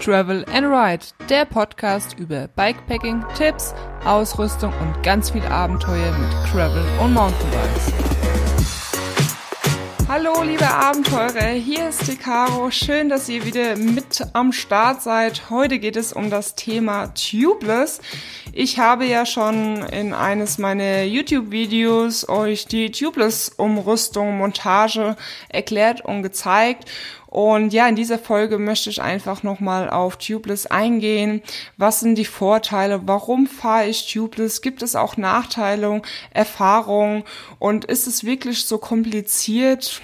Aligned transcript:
Travel 0.00 0.44
and 0.52 0.66
Ride, 0.66 1.06
der 1.28 1.44
Podcast 1.44 2.18
über 2.18 2.48
Bikepacking, 2.48 3.24
Tipps, 3.36 3.74
Ausrüstung 4.04 4.72
und 4.80 5.02
ganz 5.02 5.30
viel 5.30 5.44
Abenteuer 5.44 6.12
mit 6.18 6.50
Travel 6.50 6.84
und 7.00 7.14
Mountainbikes. 7.14 7.92
Hallo 10.08 10.44
liebe 10.44 10.68
Abenteurer, 10.68 11.48
hier 11.48 11.88
ist 11.88 12.06
die 12.06 12.16
Caro. 12.16 12.70
Schön, 12.70 13.08
dass 13.08 13.28
ihr 13.28 13.44
wieder 13.44 13.76
mit 13.76 14.22
am 14.34 14.52
Start 14.52 15.02
seid. 15.02 15.50
Heute 15.50 15.80
geht 15.80 15.96
es 15.96 16.12
um 16.12 16.30
das 16.30 16.54
Thema 16.54 17.08
Tubeless. 17.08 18.00
Ich 18.52 18.78
habe 18.78 19.04
ja 19.04 19.26
schon 19.26 19.82
in 19.86 20.14
eines 20.14 20.58
meiner 20.58 21.02
YouTube-Videos 21.02 22.28
euch 22.28 22.66
die 22.66 22.92
Tubeless-Umrüstung, 22.92 24.38
Montage 24.38 25.16
erklärt 25.48 26.02
und 26.02 26.22
gezeigt. 26.22 26.88
Und 27.36 27.74
ja, 27.74 27.86
in 27.86 27.96
dieser 27.96 28.18
Folge 28.18 28.56
möchte 28.56 28.88
ich 28.88 29.02
einfach 29.02 29.42
nochmal 29.42 29.90
auf 29.90 30.16
Tubeless 30.16 30.64
eingehen. 30.64 31.42
Was 31.76 32.00
sind 32.00 32.14
die 32.14 32.24
Vorteile? 32.24 33.02
Warum 33.04 33.46
fahre 33.46 33.88
ich 33.88 34.10
Tubeless? 34.10 34.62
Gibt 34.62 34.80
es 34.80 34.96
auch 34.96 35.18
Nachteile, 35.18 36.00
Erfahrungen? 36.30 37.24
Und 37.58 37.84
ist 37.84 38.06
es 38.06 38.24
wirklich 38.24 38.64
so 38.64 38.78
kompliziert? 38.78 40.00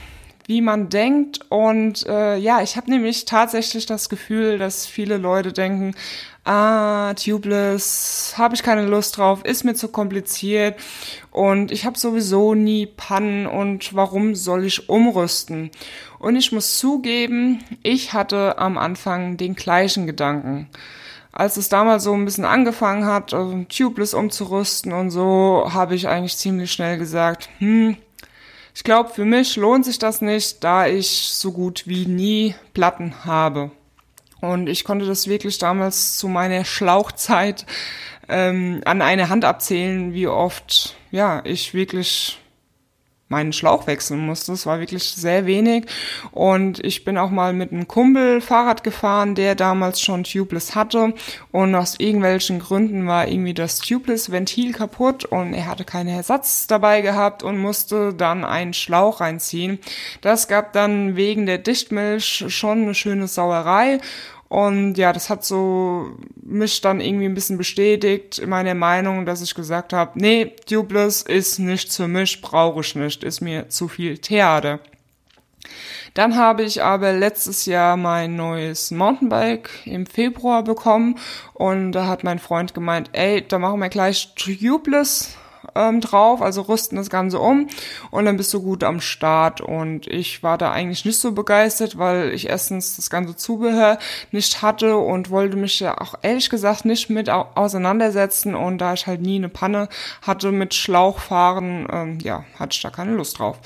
wie 0.47 0.61
man 0.61 0.89
denkt. 0.89 1.41
Und 1.49 2.05
äh, 2.07 2.37
ja, 2.37 2.63
ich 2.63 2.77
habe 2.77 2.91
nämlich 2.91 3.25
tatsächlich 3.25 3.87
das 3.87 4.09
Gefühl, 4.09 4.59
dass 4.59 4.87
viele 4.87 5.17
Leute 5.17 5.53
denken, 5.53 5.95
ah, 6.45 7.15
tubeless, 7.15 8.35
habe 8.37 8.55
ich 8.55 8.63
keine 8.63 8.87
Lust 8.87 9.17
drauf, 9.17 9.45
ist 9.45 9.65
mir 9.65 9.75
zu 9.75 9.89
kompliziert 9.89 10.77
und 11.31 11.71
ich 11.71 11.85
habe 11.85 11.99
sowieso 11.99 12.55
nie 12.55 12.87
Pannen 12.87 13.47
und 13.47 13.95
warum 13.95 14.35
soll 14.35 14.65
ich 14.65 14.89
umrüsten? 14.89 15.71
Und 16.19 16.37
ich 16.37 16.53
muss 16.53 16.79
zugeben, 16.79 17.65
ich 17.83 18.13
hatte 18.13 18.59
am 18.59 18.79
Anfang 18.79 19.37
den 19.37 19.55
gleichen 19.55 20.07
Gedanken. 20.07 20.69
Als 21.33 21.57
es 21.57 21.69
damals 21.69 22.05
so 22.05 22.13
ein 22.13 22.25
bisschen 22.25 22.45
angefangen 22.45 23.07
hat, 23.07 23.33
also 23.33 23.65
tubeless 23.65 24.15
umzurüsten 24.15 24.93
und 24.93 25.11
so, 25.11 25.71
habe 25.73 25.95
ich 25.95 26.07
eigentlich 26.09 26.37
ziemlich 26.37 26.73
schnell 26.73 26.99
gesagt, 26.99 27.49
hm, 27.59 27.97
ich 28.75 28.85
glaube, 28.85 29.11
für 29.11 29.25
mich 29.25 29.57
lohnt 29.57 29.85
sich 29.85 29.99
das 29.99 30.21
nicht, 30.21 30.63
da 30.65 30.87
ich 30.87 31.09
so 31.33 31.53
gut 31.53 31.85
wie 31.87 32.07
nie 32.07 32.55
Platten 32.73 33.25
habe. 33.25 33.71
Und 34.43 34.69
ich 34.69 34.83
konnte 34.83 35.07
das 35.07 35.29
wirklich 35.29 35.59
damals 35.59 36.19
zu 36.19 36.27
meiner 36.27 36.65
Schlauchzeit 36.65 37.65
ähm, 38.29 38.83
an 38.85 39.01
eine 39.01 39.29
Hand 39.29 39.45
abzählen, 39.45 40.15
wie 40.15 40.27
oft 40.27 40.97
ja 41.13 41.43
ich 41.45 41.75
wirklich 41.75 42.42
meinen 43.33 43.53
Schlauch 43.53 43.87
wechseln 43.87 44.21
musste. 44.21 44.53
Das 44.53 44.67
war 44.67 44.79
wirklich 44.79 45.03
sehr 45.05 45.47
wenig. 45.47 45.87
Und 46.31 46.85
ich 46.85 47.05
bin 47.05 47.19
auch 47.19 47.31
mal 47.31 47.53
mit 47.53 47.73
einem 47.73 47.89
Kumpel 47.89 48.41
Fahrrad 48.41 48.85
gefahren, 48.85 49.35
der 49.35 49.55
damals 49.55 50.01
schon 50.01 50.23
Tubeless 50.23 50.75
hatte. 50.77 51.15
Und 51.51 51.75
aus 51.75 51.99
irgendwelchen 51.99 52.61
Gründen 52.61 53.07
war 53.07 53.27
irgendwie 53.27 53.55
das 53.55 53.81
Tubeless-Ventil 53.81 54.73
kaputt 54.73 55.25
und 55.25 55.55
er 55.55 55.67
hatte 55.67 55.85
keinen 55.85 56.09
Ersatz 56.09 56.67
dabei 56.67 57.01
gehabt 57.01 57.43
und 57.43 57.59
musste 57.59 58.13
dann 58.13 58.45
einen 58.45 58.75
Schlauch 58.75 59.21
reinziehen. 59.21 59.79
Das 60.21 60.47
gab 60.47 60.75
dann 60.75 61.17
wegen 61.17 61.47
der 61.47 61.59
Dichtmilch 61.59 62.45
schon 62.49 62.83
eine 62.83 62.95
schöne 62.95 63.27
Sauerei. 63.27 63.99
Und 64.53 64.99
ja, 64.99 65.15
das 65.15 65.31
hat 65.31 65.47
so 65.47 66.11
mich 66.43 66.83
dann 66.83 67.01
irgendwie 67.01 67.25
ein 67.25 67.33
bisschen 67.33 67.57
bestätigt 67.57 68.39
in 68.39 68.51
meiner 68.51 68.75
Meinung, 68.75 69.25
dass 69.25 69.41
ich 69.41 69.55
gesagt 69.55 69.95
habe, 69.95 70.11
nee, 70.21 70.55
Tubeless 70.69 71.23
ist 71.23 71.59
nichts 71.59 71.97
für 71.97 72.07
mich, 72.07 72.43
brauche 72.43 72.81
ich 72.81 72.95
nicht, 72.95 73.25
ist 73.25 73.41
mir 73.41 73.71
zu 73.71 73.89
viel 73.89 74.19
Theater. 74.19 74.79
Dann 76.13 76.37
habe 76.37 76.65
ich 76.65 76.83
aber 76.83 77.15
letztes 77.15 77.65
Jahr 77.65 77.97
mein 77.97 78.37
neues 78.37 78.91
Mountainbike 78.91 79.71
im 79.87 80.05
Februar 80.05 80.63
bekommen 80.63 81.19
und 81.55 81.93
da 81.93 82.07
hat 82.07 82.23
mein 82.23 82.39
Freund 82.39 82.75
gemeint, 82.75 83.09
ey, 83.15 83.43
da 83.49 83.59
machen 83.59 83.81
wir 83.81 83.89
gleich 83.89 84.35
Tubeless 84.35 85.35
ähm, 85.75 86.01
drauf, 86.01 86.43
also 86.43 86.63
rüsten 86.63 86.97
das 86.97 87.11
Ganze 87.11 87.39
um 87.39 87.69
und 88.11 88.25
dann 88.25 88.37
bist 88.37 88.53
du 88.55 88.63
gut 88.63 88.85
am 88.85 89.01
Start. 89.01 89.61
Und 89.61 90.07
ich 90.07 90.43
war 90.43 90.59
da 90.59 90.73
eigentlich 90.73 91.05
nicht 91.05 91.19
so 91.19 91.33
begeistert, 91.33 91.99
weil 91.99 92.33
ich 92.33 92.49
erstens 92.49 92.97
das 92.97 93.11
ganze 93.11 93.37
Zubehör 93.37 93.99
nicht 94.31 94.63
hatte 94.63 94.97
und 94.97 95.31
wollte 95.31 95.57
mich 95.57 95.81
ja 95.81 96.01
auch 96.01 96.15
ehrlich 96.23 96.51
gesagt 96.51 96.85
nicht 96.85 97.11
mit 97.11 97.31
auseinandersetzen. 97.31 98.55
Und 98.55 98.79
da 98.79 98.95
ich 98.95 99.07
halt 99.07 99.23
nie 99.23 99.37
eine 99.37 99.49
Panne 99.49 99.89
hatte 100.23 100.53
mit 100.53 100.75
Schlauchfahren, 100.75 101.87
ähm, 101.91 102.19
ja, 102.21 102.45
hatte 102.59 102.75
ich 102.75 102.83
da 102.83 102.91
keine 102.91 103.13
Lust 103.13 103.39
drauf. 103.39 103.59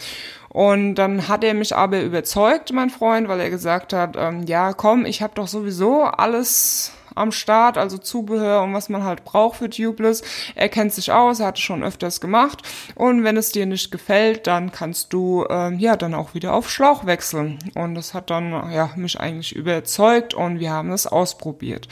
Und 0.49 0.95
dann 0.95 1.29
hat 1.29 1.45
er 1.45 1.53
mich 1.53 1.77
aber 1.77 2.01
überzeugt, 2.01 2.73
mein 2.73 2.89
Freund, 2.89 3.29
weil 3.29 3.41
er 3.41 3.51
gesagt 3.51 3.93
hat, 3.93 4.17
ähm, 4.19 4.45
ja, 4.45 4.73
komm, 4.73 5.05
ich 5.05 5.21
habe 5.21 5.35
doch 5.35 5.49
sowieso 5.49 6.05
alles 6.05 6.93
am 7.17 7.33
Start, 7.33 7.79
also 7.79 7.99
Zubehör 7.99 8.63
und 8.63 8.75
was 8.75 8.89
man 8.89 9.05
halt 9.05 9.25
braucht 9.25 9.59
für 9.59 9.71
Tubeless. 9.71 10.23
Er 10.55 10.69
kennt 10.69 10.93
sich 10.93 11.13
aus, 11.13 11.41
er 11.41 11.47
hat 11.47 11.57
es 11.57 11.63
schon 11.63 11.83
öfters 11.83 12.21
gemacht 12.21 12.63
und 12.95 13.25
wenn 13.25 13.37
es 13.37 13.51
dir 13.51 13.67
nicht 13.67 13.91
gefällt, 13.91 14.47
dann 14.47 14.71
kannst 14.71 15.13
du 15.13 15.45
ähm, 15.51 15.79
ja 15.79 15.97
dann 15.97 16.15
auch 16.15 16.35
wieder 16.35 16.55
auf 16.55 16.71
Schlauch 16.71 17.07
wechseln 17.07 17.59
und 17.75 17.95
das 17.95 18.15
hat 18.15 18.31
dann 18.31 18.51
ja 18.73 18.91
mich 18.97 19.19
eigentlich 19.19 19.55
überzeugt 19.57 20.35
und 20.35 20.61
wir 20.61 20.71
haben 20.71 20.93
es 20.93 21.07
ausprobiert 21.07 21.89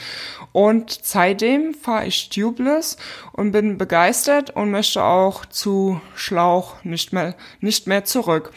und 0.51 0.99
seitdem 1.03 1.73
fahre 1.73 2.05
ich 2.05 2.29
Tubeless 2.29 2.97
und 3.33 3.51
bin 3.51 3.77
begeistert 3.77 4.55
und 4.55 4.71
möchte 4.71 5.03
auch 5.03 5.45
zu 5.45 5.99
Schlauch 6.15 6.83
nicht 6.83 7.13
mehr 7.13 7.35
nicht 7.59 7.87
mehr 7.87 8.05
zurück. 8.05 8.51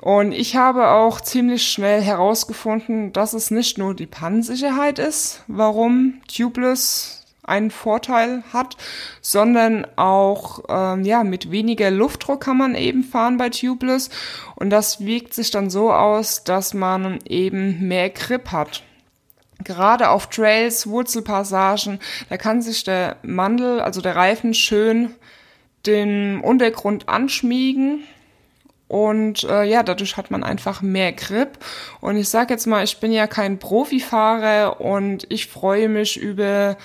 Und 0.00 0.32
ich 0.32 0.56
habe 0.56 0.90
auch 0.90 1.20
ziemlich 1.20 1.66
schnell 1.66 2.00
herausgefunden, 2.00 3.12
dass 3.12 3.32
es 3.32 3.50
nicht 3.50 3.78
nur 3.78 3.94
die 3.94 4.06
Pannensicherheit 4.06 4.98
ist, 4.98 5.42
warum 5.46 6.09
Tubeless 6.26 7.20
einen 7.42 7.70
Vorteil 7.70 8.42
hat, 8.52 8.76
sondern 9.20 9.86
auch 9.96 10.60
ähm, 10.68 11.04
ja 11.04 11.24
mit 11.24 11.50
weniger 11.50 11.90
Luftdruck 11.90 12.42
kann 12.42 12.56
man 12.56 12.74
eben 12.74 13.02
fahren 13.02 13.36
bei 13.38 13.50
Tubeless 13.50 14.10
und 14.56 14.70
das 14.70 15.04
wirkt 15.04 15.34
sich 15.34 15.50
dann 15.50 15.70
so 15.70 15.92
aus, 15.92 16.44
dass 16.44 16.74
man 16.74 17.18
eben 17.26 17.88
mehr 17.88 18.10
Grip 18.10 18.52
hat. 18.52 18.82
Gerade 19.62 20.08
auf 20.08 20.28
Trails, 20.28 20.86
Wurzelpassagen, 20.86 21.98
da 22.30 22.36
kann 22.38 22.62
sich 22.62 22.84
der 22.84 23.16
Mandel, 23.22 23.80
also 23.80 24.00
der 24.00 24.16
Reifen 24.16 24.54
schön 24.54 25.14
den 25.86 26.40
Untergrund 26.40 27.08
anschmiegen 27.08 28.04
und 28.90 29.44
äh, 29.44 29.62
ja, 29.62 29.84
dadurch 29.84 30.16
hat 30.16 30.32
man 30.32 30.42
einfach 30.42 30.82
mehr 30.82 31.12
Grip. 31.12 31.58
Und 32.00 32.16
ich 32.16 32.28
sag 32.28 32.50
jetzt 32.50 32.66
mal, 32.66 32.82
ich 32.82 32.98
bin 32.98 33.12
ja 33.12 33.28
kein 33.28 33.60
Profifahrer 33.60 34.80
und 34.80 35.26
ich 35.28 35.46
freue 35.46 35.88
mich 35.88 36.16
über 36.16 36.76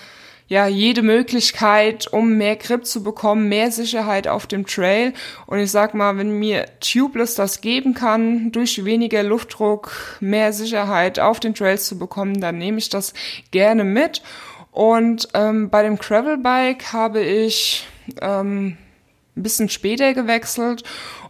ja 0.47 0.67
jede 0.67 1.01
Möglichkeit, 1.01 2.05
um 2.13 2.37
mehr 2.37 2.57
Grip 2.57 2.85
zu 2.85 3.01
bekommen, 3.01 3.49
mehr 3.49 3.71
Sicherheit 3.71 4.27
auf 4.27 4.45
dem 4.45 4.67
Trail. 4.67 5.13
Und 5.47 5.57
ich 5.57 5.71
sag 5.71 5.95
mal, 5.95 6.15
wenn 6.19 6.29
mir 6.29 6.67
Tubeless 6.79 7.33
das 7.33 7.61
geben 7.61 7.95
kann, 7.95 8.51
durch 8.51 8.85
weniger 8.85 9.23
Luftdruck 9.23 9.91
mehr 10.19 10.53
Sicherheit 10.53 11.19
auf 11.19 11.39
den 11.39 11.55
Trails 11.55 11.87
zu 11.87 11.97
bekommen, 11.97 12.39
dann 12.39 12.59
nehme 12.59 12.77
ich 12.77 12.89
das 12.89 13.15
gerne 13.49 13.83
mit. 13.83 14.21
Und 14.71 15.27
ähm, 15.33 15.71
bei 15.71 15.81
dem 15.81 15.97
Gravelbike 15.97 16.93
habe 16.93 17.21
ich 17.21 17.87
ähm, 18.21 18.77
ein 19.35 19.41
bisschen 19.41 19.69
später 19.69 20.13
gewechselt 20.13 20.83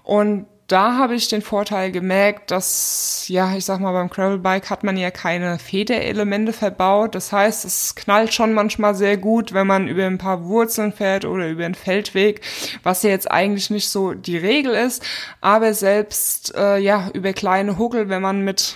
und 0.04 0.48
da 0.68 0.98
habe 0.98 1.14
ich 1.14 1.28
den 1.28 1.44
Vorteil 1.44 1.92
gemerkt, 1.92 2.50
dass, 2.50 3.26
ja, 3.28 3.56
ich 3.56 3.66
sag 3.66 3.80
mal, 3.80 3.92
beim 3.92 4.10
Gravelbike 4.10 4.72
hat 4.72 4.84
man 4.84 4.98
ja 4.98 5.12
keine 5.12 5.60
Federelemente 5.60 6.54
verbaut. 6.54 7.14
Das 7.14 7.32
heißt, 7.32 7.66
es 7.66 7.94
knallt 7.94 8.34
schon 8.34 8.54
manchmal 8.54 8.96
sehr 8.96 9.18
gut, 9.18 9.54
wenn 9.54 9.68
man 9.68 9.88
über 9.88 10.06
ein 10.06 10.18
paar 10.18 10.46
Wurzeln 10.46 10.92
fährt 10.92 11.24
oder 11.24 11.50
über 11.50 11.66
einen 11.66 11.76
Feldweg, 11.76 12.42
was 12.82 13.04
ja 13.04 13.12
jetzt 13.12 13.30
eigentlich 13.30 13.70
nicht 13.70 13.90
so 13.90 14.14
die 14.14 14.38
Regel 14.38 14.74
ist. 14.74 15.04
Aber 15.40 15.76
selbst, 15.76 16.56
äh, 16.56 16.80
ja, 16.80 17.10
über 17.14 17.34
kleine 17.34 17.78
Huckel, 17.78 18.10
wenn 18.10 18.24
man 18.24 18.42
mit 18.42 18.76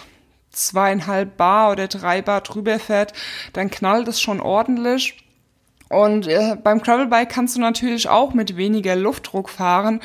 zweieinhalb 0.51 1.37
Bar 1.37 1.71
oder 1.71 1.87
drei 1.87 2.21
Bar 2.21 2.41
drüber 2.41 2.77
fährt, 2.77 3.13
dann 3.53 3.71
knallt 3.71 4.07
es 4.07 4.21
schon 4.21 4.41
ordentlich. 4.41 5.17
Und 5.89 6.27
äh, 6.27 6.55
beim 6.55 6.83
Gravelbike 6.83 7.29
kannst 7.29 7.55
du 7.55 7.61
natürlich 7.61 8.09
auch 8.09 8.35
mit 8.35 8.57
weniger 8.57 8.95
Luftdruck 8.95 9.49
fahren 9.49 10.01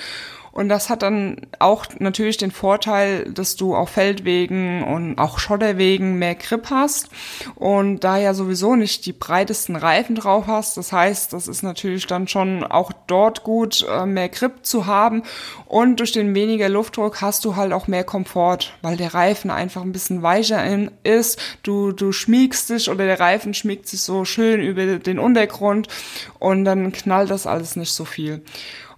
und 0.54 0.68
das 0.68 0.88
hat 0.88 1.02
dann 1.02 1.38
auch 1.58 1.86
natürlich 1.98 2.36
den 2.36 2.52
Vorteil, 2.52 3.24
dass 3.24 3.56
du 3.56 3.74
auf 3.74 3.90
Feldwegen 3.90 4.84
und 4.84 5.18
auch 5.18 5.40
Schotterwegen 5.40 6.16
mehr 6.20 6.36
Grip 6.36 6.70
hast 6.70 7.08
und 7.56 8.04
da 8.04 8.18
ja 8.18 8.34
sowieso 8.34 8.76
nicht 8.76 9.04
die 9.04 9.12
breitesten 9.12 9.74
Reifen 9.74 10.14
drauf 10.14 10.46
hast. 10.46 10.76
Das 10.76 10.92
heißt, 10.92 11.32
das 11.32 11.48
ist 11.48 11.64
natürlich 11.64 12.06
dann 12.06 12.28
schon 12.28 12.62
auch 12.62 12.92
dort 13.08 13.42
gut, 13.42 13.84
äh, 13.90 14.06
mehr 14.06 14.28
Grip 14.28 14.64
zu 14.64 14.86
haben 14.86 15.24
und 15.66 15.98
durch 15.98 16.12
den 16.12 16.32
weniger 16.36 16.68
Luftdruck 16.68 17.20
hast 17.20 17.44
du 17.44 17.56
halt 17.56 17.72
auch 17.72 17.88
mehr 17.88 18.04
Komfort, 18.04 18.74
weil 18.80 18.96
der 18.96 19.12
Reifen 19.12 19.50
einfach 19.50 19.82
ein 19.82 19.90
bisschen 19.90 20.22
weicher 20.22 20.64
ist. 21.02 21.40
Du, 21.64 21.90
du 21.90 22.12
schmiegst 22.12 22.70
dich 22.70 22.88
oder 22.88 23.06
der 23.06 23.18
Reifen 23.18 23.54
schmiegt 23.54 23.88
sich 23.88 24.02
so 24.02 24.24
schön 24.24 24.60
über 24.60 24.98
den 24.98 25.18
Untergrund 25.18 25.88
und 26.38 26.64
dann 26.64 26.92
knallt 26.92 27.30
das 27.30 27.48
alles 27.48 27.74
nicht 27.74 27.92
so 27.92 28.04
viel. 28.04 28.44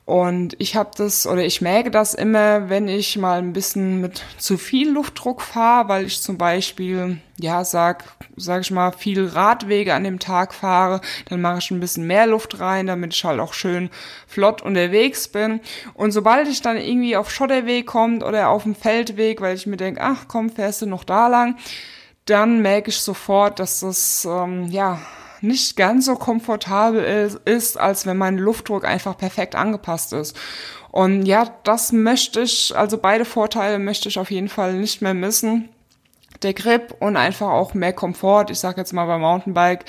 Und 0.07 0.55
ich 0.61 0.77
habe 0.77 0.91
das 0.97 1.27
oder 1.27 1.45
ich 1.45 1.61
merke 1.61 1.91
das 1.91 2.15
immer, 2.15 2.71
wenn 2.71 2.87
ich 2.87 3.19
mal 3.19 3.39
ein 3.39 3.53
bisschen 3.53 4.01
mit 4.01 4.23
zu 4.39 4.57
viel 4.57 4.93
Luftdruck 4.93 5.43
fahre, 5.43 5.89
weil 5.89 6.07
ich 6.07 6.23
zum 6.23 6.39
Beispiel, 6.39 7.19
ja, 7.41 7.65
sag, 7.65 8.05
sag 8.37 8.61
ich 8.61 8.71
mal, 8.71 8.93
viel 8.93 9.27
Radwege 9.27 9.95
an 9.95 10.05
dem 10.05 10.21
Tag 10.21 10.55
fahre, 10.55 11.01
dann 11.29 11.41
mache 11.41 11.59
ich 11.59 11.73
ein 11.73 11.81
bisschen 11.81 12.07
mehr 12.07 12.29
Luft 12.29 12.61
rein, 12.61 12.87
damit 12.87 13.15
ich 13.15 13.25
halt 13.25 13.41
auch 13.41 13.53
schön 13.53 13.91
flott 14.29 14.63
unterwegs 14.63 15.27
bin. 15.27 15.59
Und 15.95 16.13
sobald 16.13 16.47
ich 16.47 16.63
dann 16.63 16.77
irgendwie 16.77 17.17
auf 17.17 17.29
Schotterweg 17.29 17.87
kommt 17.87 18.23
oder 18.23 18.51
auf 18.51 18.63
dem 18.63 18.77
Feldweg, 18.77 19.41
weil 19.41 19.57
ich 19.57 19.67
mir 19.67 19.77
denke, 19.77 20.01
ach 20.01 20.27
komm, 20.29 20.51
fährst 20.51 20.83
du 20.83 20.87
noch 20.87 21.03
da 21.03 21.27
lang, 21.27 21.57
dann 22.27 22.63
merke 22.63 22.91
ich 22.91 23.01
sofort, 23.01 23.59
dass 23.59 23.81
das, 23.81 24.25
ähm, 24.25 24.67
ja, 24.71 25.01
nicht 25.47 25.77
ganz 25.77 26.07
so 26.07 26.17
komfortabel 26.17 27.39
ist, 27.45 27.77
als 27.77 28.07
wenn 28.07 28.17
mein 28.17 28.39
Luftdruck 28.39 28.85
einfach 28.85 29.17
perfekt 29.17 29.55
angepasst 29.55 30.13
ist. 30.13 30.37
Und 30.91 31.27
ja, 31.27 31.51
das 31.65 31.93
möchte 31.93 32.41
ich, 32.41 32.75
also 32.77 32.99
beide 32.99 33.25
Vorteile 33.25 33.79
möchte 33.79 34.09
ich 34.09 34.19
auf 34.19 34.31
jeden 34.31 34.49
Fall 34.49 34.75
nicht 34.75 35.03
mehr 35.03 35.15
missen. 35.15 35.69
Der 36.43 36.55
Grip 36.55 36.95
und 37.01 37.17
einfach 37.17 37.49
auch 37.49 37.75
mehr 37.75 37.93
Komfort. 37.93 38.47
Ich 38.51 38.59
sage 38.59 38.81
jetzt 38.81 38.93
mal 38.93 39.07
beim 39.07 39.21
Mountainbike 39.23 39.85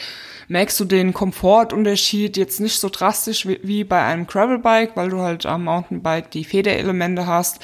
merkst 0.47 0.79
du 0.79 0.85
den 0.85 1.13
Komfortunterschied 1.13 2.37
jetzt 2.37 2.59
nicht 2.59 2.79
so 2.79 2.89
drastisch 2.89 3.45
wie, 3.47 3.59
wie 3.63 3.83
bei 3.83 4.01
einem 4.01 4.27
Gravelbike, 4.27 4.95
weil 4.95 5.09
du 5.09 5.19
halt 5.19 5.45
am 5.45 5.65
Mountainbike 5.65 6.31
die 6.31 6.45
Federelemente 6.45 7.27
hast. 7.27 7.59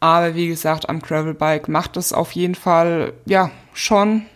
Aber 0.00 0.34
wie 0.34 0.48
gesagt, 0.48 0.88
am 0.88 1.00
Gravelbike 1.00 1.68
macht 1.68 1.96
es 1.96 2.12
auf 2.12 2.32
jeden 2.32 2.54
Fall 2.54 3.12
ja 3.26 3.50
schon 3.74 4.26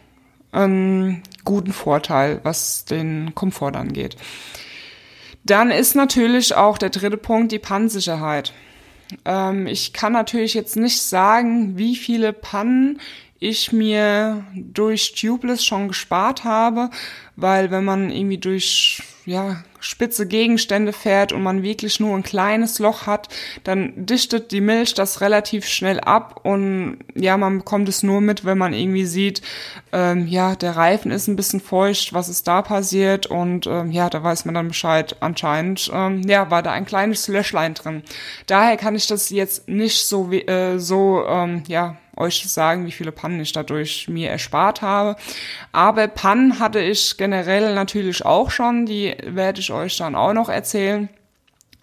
einen 0.52 1.22
guten 1.44 1.72
Vorteil, 1.72 2.40
was 2.42 2.84
den 2.84 3.34
Komfort 3.34 3.76
angeht. 3.76 4.16
Dann 5.44 5.70
ist 5.70 5.94
natürlich 5.94 6.54
auch 6.54 6.78
der 6.78 6.90
dritte 6.90 7.18
Punkt 7.18 7.52
die 7.52 7.58
Pannensicherheit. 7.58 8.52
Ähm, 9.24 9.66
ich 9.66 9.92
kann 9.92 10.12
natürlich 10.12 10.54
jetzt 10.54 10.76
nicht 10.76 11.02
sagen, 11.02 11.76
wie 11.76 11.96
viele 11.96 12.32
Pannen 12.32 13.00
ich 13.40 13.72
mir 13.72 14.44
durch 14.54 15.14
Tubeless 15.14 15.64
schon 15.64 15.88
gespart 15.88 16.44
habe, 16.44 16.90
weil 17.36 17.70
wenn 17.70 17.84
man 17.84 18.10
irgendwie 18.10 18.38
durch 18.38 19.02
ja, 19.26 19.62
spitze 19.80 20.26
Gegenstände 20.26 20.92
fährt 20.92 21.32
und 21.32 21.42
man 21.42 21.62
wirklich 21.62 21.98
nur 21.98 22.14
ein 22.14 22.22
kleines 22.22 22.78
Loch 22.78 23.06
hat, 23.06 23.28
dann 23.64 24.06
dichtet 24.06 24.52
die 24.52 24.60
Milch 24.60 24.94
das 24.94 25.20
relativ 25.20 25.66
schnell 25.66 26.00
ab 26.00 26.40
und 26.42 26.98
ja, 27.14 27.36
man 27.36 27.58
bekommt 27.58 27.88
es 27.88 28.02
nur 28.02 28.20
mit, 28.20 28.44
wenn 28.44 28.58
man 28.58 28.74
irgendwie 28.74 29.06
sieht, 29.06 29.40
ähm, 29.92 30.26
ja, 30.26 30.56
der 30.56 30.76
Reifen 30.76 31.10
ist 31.10 31.28
ein 31.28 31.36
bisschen 31.36 31.60
feucht, 31.60 32.12
was 32.12 32.28
ist 32.28 32.46
da 32.46 32.62
passiert 32.62 33.26
und 33.26 33.66
ähm, 33.66 33.90
ja, 33.90 34.10
da 34.10 34.22
weiß 34.22 34.44
man 34.44 34.54
dann 34.54 34.68
Bescheid. 34.68 35.16
Anscheinend, 35.20 35.90
ähm, 35.92 36.22
ja, 36.22 36.50
war 36.50 36.62
da 36.62 36.72
ein 36.72 36.86
kleines 36.86 37.28
Löschlein 37.28 37.74
drin. 37.74 38.02
Daher 38.46 38.76
kann 38.76 38.94
ich 38.94 39.06
das 39.06 39.30
jetzt 39.30 39.68
nicht 39.68 40.06
so, 40.06 40.30
äh, 40.32 40.78
so, 40.78 41.24
ähm, 41.26 41.62
ja, 41.66 41.96
euch 42.16 42.44
sagen, 42.48 42.86
wie 42.86 42.92
viele 42.92 43.12
Pannen 43.12 43.40
ich 43.40 43.52
dadurch 43.52 44.08
mir 44.08 44.30
erspart 44.30 44.82
habe. 44.82 45.16
Aber 45.72 46.08
Pannen 46.08 46.58
hatte 46.58 46.80
ich 46.80 47.16
generell 47.16 47.74
natürlich 47.74 48.24
auch 48.24 48.50
schon, 48.50 48.86
die 48.86 49.16
werde 49.24 49.60
ich 49.60 49.72
euch 49.72 49.96
dann 49.96 50.14
auch 50.14 50.32
noch 50.32 50.48
erzählen. 50.48 51.08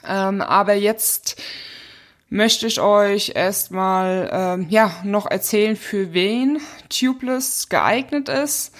Ähm, 0.08 0.42
aber 0.42 0.74
jetzt 0.74 1.42
möchte 2.30 2.66
ich 2.66 2.80
euch 2.80 3.34
erstmal 3.36 4.30
ähm, 4.32 4.68
ja 4.70 4.92
noch 5.04 5.30
erzählen, 5.30 5.76
für 5.76 6.14
wen 6.14 6.60
Tubeless 6.90 7.70
geeignet 7.70 8.30
ist 8.30 8.74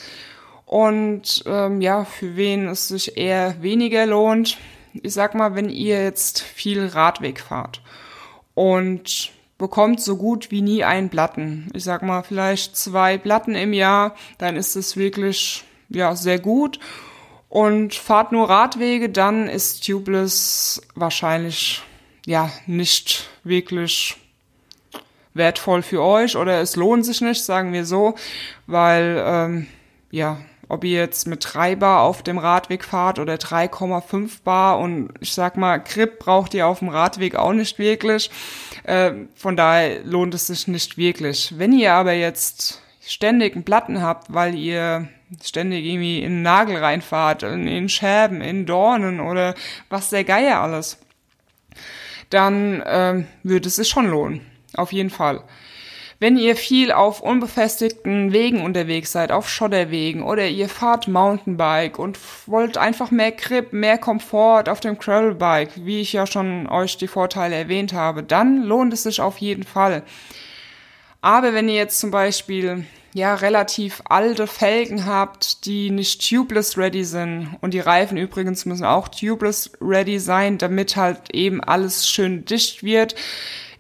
und 0.66 1.44
ähm, 1.46 1.82
ja 1.82 2.06
für 2.06 2.38
wen 2.38 2.70
es 2.70 2.88
sich 2.88 3.18
eher 3.18 3.62
weniger 3.62 4.06
lohnt. 4.06 4.58
Ich 4.94 5.14
sag 5.14 5.36
mal, 5.36 5.56
wenn 5.56 5.70
ihr 5.70 6.04
jetzt 6.04 6.42
viel 6.42 6.88
Radweg 6.88 7.42
fahrt 7.42 7.82
und 8.56 9.32
bekommt 9.62 10.02
so 10.02 10.18
gut 10.18 10.52
wie 10.52 10.62
nie 10.62 10.84
einen 10.84 11.10
Platten. 11.10 11.70
Ich 11.74 11.86
sag 11.86 12.02
mal 12.02 12.24
vielleicht 12.24 12.76
zwei 12.76 13.18
Platten 13.18 13.56
im 13.56 13.72
Jahr, 13.72 14.16
dann 14.40 14.58
ist 14.58 14.76
es 14.76 14.98
wirklich 14.98 15.64
ja 15.88 16.16
sehr 16.16 16.40
gut. 16.40 16.80
Und 17.48 17.94
fahrt 17.94 18.32
nur 18.32 18.50
Radwege, 18.50 19.10
dann 19.10 19.48
ist 19.48 19.86
Tubeless 19.86 20.82
wahrscheinlich 20.96 21.82
ja 22.26 22.50
nicht 22.66 23.30
wirklich 23.44 24.18
wertvoll 25.34 25.82
für 25.82 26.02
euch 26.02 26.36
oder 26.36 26.60
es 26.60 26.76
lohnt 26.76 27.06
sich 27.06 27.22
nicht, 27.22 27.44
sagen 27.44 27.72
wir 27.72 27.86
so, 27.86 28.16
weil 28.68 29.24
ähm, 29.26 29.68
ja 30.12 30.38
ob 30.72 30.86
ihr 30.86 31.00
jetzt 31.00 31.28
mit 31.28 31.46
3 31.54 31.76
Bar 31.76 32.02
auf 32.04 32.24
dem 32.24 32.38
Radweg 32.38 32.86
fahrt 32.86 33.20
oder 33.20 33.34
3,5 33.34 34.44
Bar 34.46 34.80
und 34.80 35.10
ich 35.20 35.34
sag 35.34 35.58
mal, 35.58 35.80
Grip 35.80 36.20
braucht 36.20 36.54
ihr 36.54 36.66
auf 36.66 36.80
dem 36.80 36.88
Radweg 36.88 37.36
auch 37.36 37.52
nicht 37.52 37.78
wirklich. 37.78 38.32
Äh, 38.84 39.12
von 39.36 39.58
daher 39.58 40.02
lohnt 40.06 40.34
es 40.34 40.48
sich 40.48 40.70
nicht 40.70 40.98
wirklich. 40.98 41.54
Wenn 41.58 41.74
ihr 41.74 41.92
aber 41.92 42.14
jetzt 42.14 42.82
ständig 43.06 43.54
einen 43.54 43.66
Platten 43.66 44.02
habt, 44.02 44.34
weil 44.34 44.56
ihr 44.56 45.10
ständig 45.44 45.84
irgendwie 45.84 46.20
in 46.20 46.32
einen 46.32 46.42
Nagel 46.42 46.78
reinfahrt, 46.78 47.44
in, 47.44 47.68
in 47.68 47.90
Scherben, 47.90 48.40
in 48.40 48.66
Dornen 48.66 49.20
oder 49.20 49.56
was 49.90 50.10
der 50.10 50.24
Geier 50.24 50.62
alles, 50.62 50.98
dann 52.30 52.82
ähm, 52.86 53.28
würde 53.44 53.68
es 53.68 53.76
sich 53.76 53.90
schon 53.90 54.08
lohnen. 54.08 54.40
Auf 54.76 54.94
jeden 54.94 55.10
Fall. 55.10 55.44
Wenn 56.22 56.38
ihr 56.38 56.56
viel 56.56 56.92
auf 56.92 57.22
unbefestigten 57.22 58.32
Wegen 58.32 58.62
unterwegs 58.62 59.12
seid, 59.12 59.32
auf 59.32 59.50
Schotterwegen 59.50 60.22
oder 60.22 60.48
ihr 60.48 60.70
fahrt 60.70 61.08
Mountainbike 61.08 61.98
und 61.98 62.20
wollt 62.46 62.78
einfach 62.78 63.10
mehr 63.10 63.32
Grip, 63.32 63.74
mehr 63.74 63.98
Komfort 63.98 64.70
auf 64.70 64.80
dem 64.80 65.00
Gravelbike, 65.00 65.84
wie 65.84 66.00
ich 66.00 66.14
ja 66.14 66.28
schon 66.28 66.68
euch 66.68 66.98
die 66.98 67.08
Vorteile 67.08 67.56
erwähnt 67.56 67.94
habe, 67.94 68.22
dann 68.22 68.62
lohnt 68.62 68.94
es 68.94 69.02
sich 69.02 69.20
auf 69.20 69.40
jeden 69.40 69.64
Fall. 69.64 70.04
Aber 71.22 71.56
wenn 71.56 71.68
ihr 71.68 71.74
jetzt 71.74 72.00
zum 72.00 72.12
Beispiel 72.12 72.86
ja 73.14 73.34
relativ 73.34 74.04
alte 74.06 74.46
Felgen 74.46 75.08
habt, 75.08 75.66
die 75.66 75.90
nicht 75.90 76.30
tubeless 76.30 76.78
ready 76.78 77.04
sind 77.04 77.58
und 77.62 77.74
die 77.74 77.80
Reifen 77.80 78.18
übrigens 78.18 78.68
müssen 78.68 78.86
auch 78.86 79.08
tubeless 79.08 79.72
ready 79.82 80.20
sein, 80.20 80.60
damit 80.60 80.96
halt 80.96 81.34
eben 81.34 81.64
alles 81.64 82.08
schön 82.08 82.46
dicht 82.46 82.84
wird, 82.84 83.16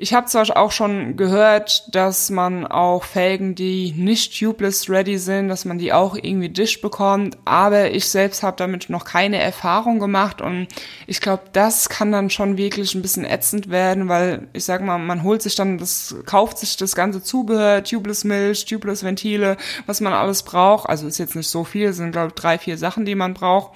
ich 0.01 0.15
habe 0.15 0.25
zwar 0.25 0.57
auch 0.57 0.71
schon 0.71 1.15
gehört, 1.15 1.93
dass 1.93 2.31
man 2.31 2.65
auch 2.65 3.03
Felgen, 3.03 3.53
die 3.53 3.93
nicht 3.95 4.37
tubeless 4.37 4.89
ready 4.89 5.19
sind, 5.19 5.47
dass 5.47 5.63
man 5.63 5.77
die 5.77 5.93
auch 5.93 6.15
irgendwie 6.15 6.49
dicht 6.49 6.81
bekommt, 6.81 7.37
aber 7.45 7.91
ich 7.91 8.09
selbst 8.09 8.41
habe 8.41 8.57
damit 8.57 8.89
noch 8.89 9.05
keine 9.05 9.37
Erfahrung 9.37 9.99
gemacht 9.99 10.41
und 10.41 10.67
ich 11.05 11.21
glaube, 11.21 11.43
das 11.53 11.87
kann 11.87 12.11
dann 12.11 12.31
schon 12.31 12.57
wirklich 12.57 12.95
ein 12.95 13.03
bisschen 13.03 13.25
ätzend 13.25 13.69
werden, 13.69 14.09
weil 14.09 14.47
ich 14.53 14.65
sag 14.65 14.81
mal, 14.81 14.97
man 14.97 15.21
holt 15.21 15.43
sich 15.43 15.53
dann 15.53 15.77
das, 15.77 16.15
kauft 16.25 16.57
sich 16.57 16.77
das 16.77 16.95
ganze 16.95 17.21
Zubehör, 17.21 17.83
tubeless 17.83 18.23
Milch, 18.23 18.65
tubeless 18.65 19.03
Ventile, 19.03 19.55
was 19.85 20.01
man 20.01 20.13
alles 20.13 20.41
braucht. 20.41 20.89
Also 20.89 21.05
ist 21.05 21.19
jetzt 21.19 21.35
nicht 21.35 21.49
so 21.49 21.63
viel, 21.63 21.93
sind 21.93 22.11
glaube 22.11 22.29
ich 22.29 22.33
drei, 22.33 22.57
vier 22.57 22.79
Sachen, 22.79 23.05
die 23.05 23.15
man 23.15 23.35
braucht 23.35 23.71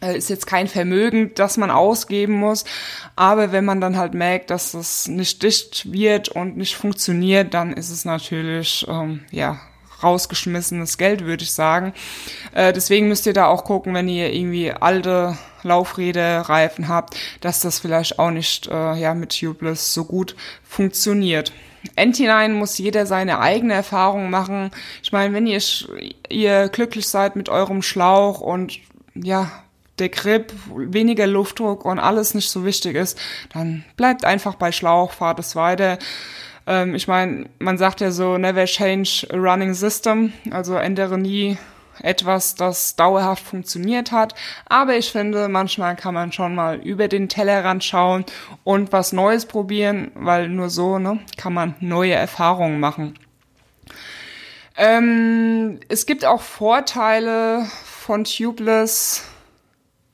ist 0.00 0.30
jetzt 0.30 0.46
kein 0.46 0.68
Vermögen, 0.68 1.32
das 1.34 1.56
man 1.56 1.70
ausgeben 1.70 2.34
muss. 2.34 2.64
Aber 3.16 3.52
wenn 3.52 3.64
man 3.64 3.80
dann 3.80 3.96
halt 3.96 4.14
merkt, 4.14 4.50
dass 4.50 4.72
das 4.72 5.08
nicht 5.08 5.42
dicht 5.42 5.92
wird 5.92 6.28
und 6.28 6.56
nicht 6.56 6.76
funktioniert, 6.76 7.54
dann 7.54 7.72
ist 7.72 7.90
es 7.90 8.04
natürlich, 8.04 8.86
ähm, 8.88 9.24
ja, 9.30 9.60
rausgeschmissenes 10.02 10.98
Geld, 10.98 11.24
würde 11.24 11.42
ich 11.42 11.52
sagen. 11.52 11.92
Äh, 12.54 12.72
deswegen 12.72 13.08
müsst 13.08 13.26
ihr 13.26 13.32
da 13.32 13.46
auch 13.46 13.64
gucken, 13.64 13.94
wenn 13.94 14.08
ihr 14.08 14.32
irgendwie 14.32 14.70
alte 14.72 15.36
Laufräder, 15.62 16.42
Reifen 16.42 16.88
habt, 16.88 17.16
dass 17.40 17.60
das 17.60 17.80
vielleicht 17.80 18.18
auch 18.18 18.30
nicht 18.30 18.68
äh, 18.68 18.94
ja, 18.94 19.14
mit 19.14 19.38
Tubeless 19.38 19.92
so 19.92 20.04
gut 20.04 20.36
funktioniert. 20.62 21.52
Endhinein 21.96 22.52
muss 22.52 22.78
jeder 22.78 23.06
seine 23.06 23.40
eigene 23.40 23.74
Erfahrung 23.74 24.30
machen. 24.30 24.70
Ich 25.02 25.12
meine, 25.12 25.34
wenn 25.34 25.46
ihr, 25.46 25.60
ihr 26.28 26.68
glücklich 26.68 27.08
seid 27.08 27.36
mit 27.36 27.48
eurem 27.48 27.82
Schlauch 27.82 28.40
und 28.40 28.78
ja, 29.14 29.50
der 30.00 30.08
Grip, 30.08 30.52
weniger 30.74 31.26
Luftdruck 31.26 31.84
und 31.84 31.98
alles 31.98 32.34
nicht 32.34 32.50
so 32.50 32.64
wichtig 32.64 32.96
ist, 32.96 33.18
dann 33.52 33.84
bleibt 33.96 34.24
einfach 34.24 34.54
bei 34.54 34.72
Schlauch, 34.72 35.12
fahrt 35.12 35.38
es 35.40 35.56
weiter. 35.56 35.98
Ähm, 36.66 36.94
ich 36.94 37.08
meine, 37.08 37.48
man 37.58 37.78
sagt 37.78 38.00
ja 38.00 38.10
so, 38.10 38.38
never 38.38 38.64
change 38.66 39.26
a 39.30 39.36
running 39.36 39.74
system, 39.74 40.32
also 40.50 40.74
ändere 40.76 41.18
nie 41.18 41.58
etwas, 42.02 42.54
das 42.54 42.96
dauerhaft 42.96 43.44
funktioniert 43.44 44.12
hat. 44.12 44.34
Aber 44.66 44.96
ich 44.96 45.10
finde, 45.10 45.48
manchmal 45.48 45.96
kann 45.96 46.14
man 46.14 46.32
schon 46.32 46.54
mal 46.54 46.76
über 46.76 47.08
den 47.08 47.28
Tellerrand 47.28 47.84
schauen 47.84 48.24
und 48.64 48.92
was 48.92 49.12
Neues 49.12 49.46
probieren, 49.46 50.10
weil 50.14 50.48
nur 50.48 50.70
so 50.70 50.98
ne, 50.98 51.20
kann 51.36 51.54
man 51.54 51.74
neue 51.80 52.14
Erfahrungen 52.14 52.80
machen. 52.80 53.14
Ähm, 54.76 55.80
es 55.88 56.06
gibt 56.06 56.24
auch 56.24 56.40
Vorteile 56.40 57.66
von 57.84 58.24
Tubeless 58.24 59.24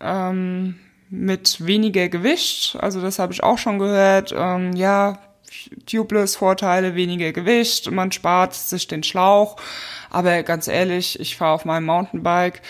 ähm, 0.05 0.77
mit 1.11 1.65
weniger 1.65 2.09
Gewicht. 2.09 2.77
Also 2.81 3.01
das 3.01 3.19
habe 3.19 3.33
ich 3.33 3.43
auch 3.43 3.59
schon 3.59 3.79
gehört. 3.79 4.35
Ähm, 4.37 4.75
ja, 4.77 5.19
Tubeless 5.87 6.37
Vorteile, 6.37 6.95
weniger 6.95 7.33
Gewicht, 7.33 7.91
man 7.91 8.13
spart 8.13 8.55
sich 8.55 8.89
den 8.89 9.03
Schlauch. 9.03 9.57
Aber 10.11 10.43
ganz 10.43 10.69
ehrlich, 10.69 11.19
ich 11.19 11.37
fahre 11.37 11.53
auf 11.53 11.65
meinem 11.65 11.87
Mountainbike 11.87 12.63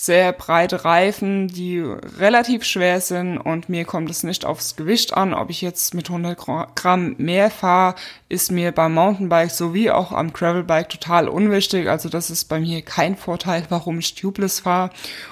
sehr 0.00 0.32
breite 0.32 0.84
Reifen, 0.84 1.48
die 1.48 1.80
relativ 1.80 2.62
schwer 2.62 3.00
sind 3.00 3.36
und 3.36 3.68
mir 3.68 3.84
kommt 3.84 4.08
es 4.10 4.22
nicht 4.22 4.44
aufs 4.44 4.76
Gewicht 4.76 5.12
an. 5.14 5.34
Ob 5.34 5.50
ich 5.50 5.60
jetzt 5.60 5.92
mit 5.92 6.08
100 6.08 6.38
Gramm 6.76 7.16
mehr 7.18 7.50
fahre, 7.50 7.96
ist 8.28 8.52
mir 8.52 8.70
beim 8.70 8.94
Mountainbike 8.94 9.50
sowie 9.50 9.90
auch 9.90 10.12
am 10.12 10.32
Gravelbike 10.32 10.88
total 10.88 11.28
unwichtig. 11.28 11.88
Also 11.88 12.08
das 12.08 12.30
ist 12.30 12.44
bei 12.44 12.60
mir 12.60 12.82
kein 12.82 13.16
Vorteil, 13.16 13.64
warum 13.70 13.98
ich 13.98 14.14
tubeless 14.14 14.60
fahre. 14.60 14.90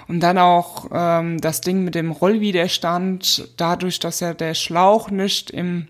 Und 0.09 0.19
dann 0.19 0.37
auch 0.37 0.87
ähm, 0.93 1.41
das 1.41 1.61
Ding 1.61 1.85
mit 1.85 1.95
dem 1.95 2.11
Rollwiderstand, 2.11 3.51
dadurch, 3.57 4.01
dass 4.01 4.19
ja 4.19 4.35
der 4.35 4.55
Schlauch 4.55 5.11
nicht 5.13 5.51
im 5.51 5.87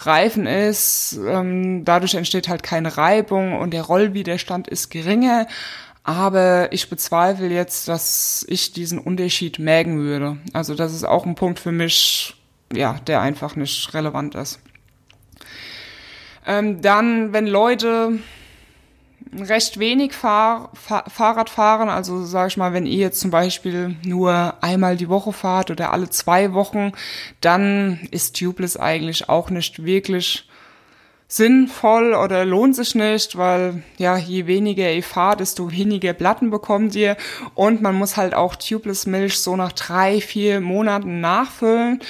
Reifen 0.00 0.46
ist, 0.46 1.20
ähm, 1.28 1.84
dadurch 1.84 2.14
entsteht 2.14 2.48
halt 2.48 2.64
keine 2.64 2.96
Reibung 2.96 3.56
und 3.56 3.72
der 3.72 3.82
Rollwiderstand 3.82 4.66
ist 4.66 4.90
geringer. 4.90 5.46
Aber 6.02 6.72
ich 6.72 6.88
bezweifle 6.88 7.48
jetzt, 7.48 7.88
dass 7.88 8.44
ich 8.48 8.72
diesen 8.72 8.98
Unterschied 8.98 9.58
merken 9.58 9.98
würde. 9.98 10.38
Also 10.52 10.74
das 10.74 10.94
ist 10.94 11.04
auch 11.04 11.26
ein 11.26 11.34
Punkt 11.34 11.58
für 11.58 11.72
mich, 11.72 12.34
ja, 12.72 12.94
der 13.06 13.20
einfach 13.20 13.56
nicht 13.56 13.92
relevant 13.92 14.34
ist. 14.34 14.60
Ähm, 16.46 16.80
dann, 16.80 17.32
wenn 17.32 17.46
Leute 17.46 18.18
recht 19.38 19.78
wenig 19.78 20.12
Fahr 20.12 20.70
Fahr 20.74 21.04
Fahrrad 21.08 21.50
fahren, 21.50 21.88
also 21.88 22.24
sage 22.24 22.48
ich 22.48 22.56
mal, 22.56 22.72
wenn 22.72 22.86
ihr 22.86 22.98
jetzt 22.98 23.20
zum 23.20 23.30
Beispiel 23.30 23.96
nur 24.04 24.54
einmal 24.62 24.96
die 24.96 25.08
Woche 25.08 25.32
fahrt 25.32 25.70
oder 25.70 25.92
alle 25.92 26.10
zwei 26.10 26.52
Wochen, 26.52 26.92
dann 27.40 28.00
ist 28.10 28.36
Tubeless 28.36 28.76
eigentlich 28.76 29.28
auch 29.28 29.50
nicht 29.50 29.84
wirklich 29.84 30.48
sinnvoll 31.30 32.12
oder 32.14 32.44
lohnt 32.44 32.74
sich 32.74 32.96
nicht, 32.96 33.38
weil 33.38 33.84
ja, 33.98 34.16
je 34.16 34.48
weniger 34.48 34.92
ihr 34.92 35.02
fahrt, 35.02 35.38
desto 35.38 35.70
weniger 35.70 36.12
Platten 36.12 36.50
bekommt 36.50 36.96
ihr 36.96 37.16
und 37.54 37.80
man 37.80 37.94
muss 37.94 38.16
halt 38.16 38.34
auch 38.34 38.56
Tubeless 38.56 39.06
Milch 39.06 39.38
so 39.38 39.54
nach 39.54 39.72
drei, 39.72 40.20
vier 40.20 40.60
Monaten 40.60 41.20
nachfüllen. 41.20 42.00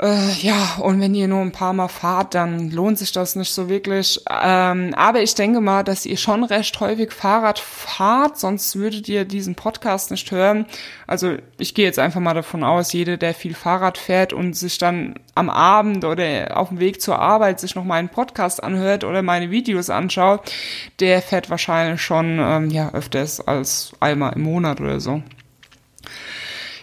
Äh, 0.00 0.30
ja, 0.42 0.76
und 0.80 1.00
wenn 1.00 1.14
ihr 1.14 1.26
nur 1.26 1.40
ein 1.40 1.50
paar 1.50 1.72
Mal 1.72 1.88
fahrt, 1.88 2.34
dann 2.34 2.70
lohnt 2.70 2.98
sich 2.98 3.10
das 3.10 3.34
nicht 3.34 3.52
so 3.52 3.68
wirklich. 3.68 4.20
Ähm, 4.30 4.94
aber 4.94 5.22
ich 5.22 5.34
denke 5.34 5.60
mal, 5.60 5.82
dass 5.82 6.06
ihr 6.06 6.16
schon 6.16 6.44
recht 6.44 6.78
häufig 6.78 7.10
Fahrrad 7.10 7.58
fahrt, 7.58 8.38
sonst 8.38 8.76
würdet 8.76 9.08
ihr 9.08 9.24
diesen 9.24 9.56
Podcast 9.56 10.12
nicht 10.12 10.30
hören. 10.30 10.66
Also 11.08 11.36
ich 11.58 11.74
gehe 11.74 11.84
jetzt 11.84 11.98
einfach 11.98 12.20
mal 12.20 12.34
davon 12.34 12.62
aus, 12.62 12.92
jeder, 12.92 13.16
der 13.16 13.34
viel 13.34 13.54
Fahrrad 13.54 13.98
fährt 13.98 14.32
und 14.32 14.54
sich 14.54 14.78
dann 14.78 15.16
am 15.34 15.50
Abend 15.50 16.04
oder 16.04 16.56
auf 16.56 16.68
dem 16.68 16.78
Weg 16.78 17.02
zur 17.02 17.18
Arbeit 17.18 17.58
sich 17.58 17.74
noch 17.74 17.84
meinen 17.84 18.08
Podcast 18.08 18.62
anhört 18.62 19.02
oder 19.02 19.22
meine 19.22 19.50
Videos 19.50 19.90
anschaut, 19.90 20.52
der 21.00 21.22
fährt 21.22 21.50
wahrscheinlich 21.50 22.00
schon 22.00 22.38
ähm, 22.40 22.70
ja 22.70 22.92
öfters 22.92 23.40
als 23.40 23.92
einmal 23.98 24.34
im 24.34 24.42
Monat 24.42 24.80
oder 24.80 25.00
so. 25.00 25.22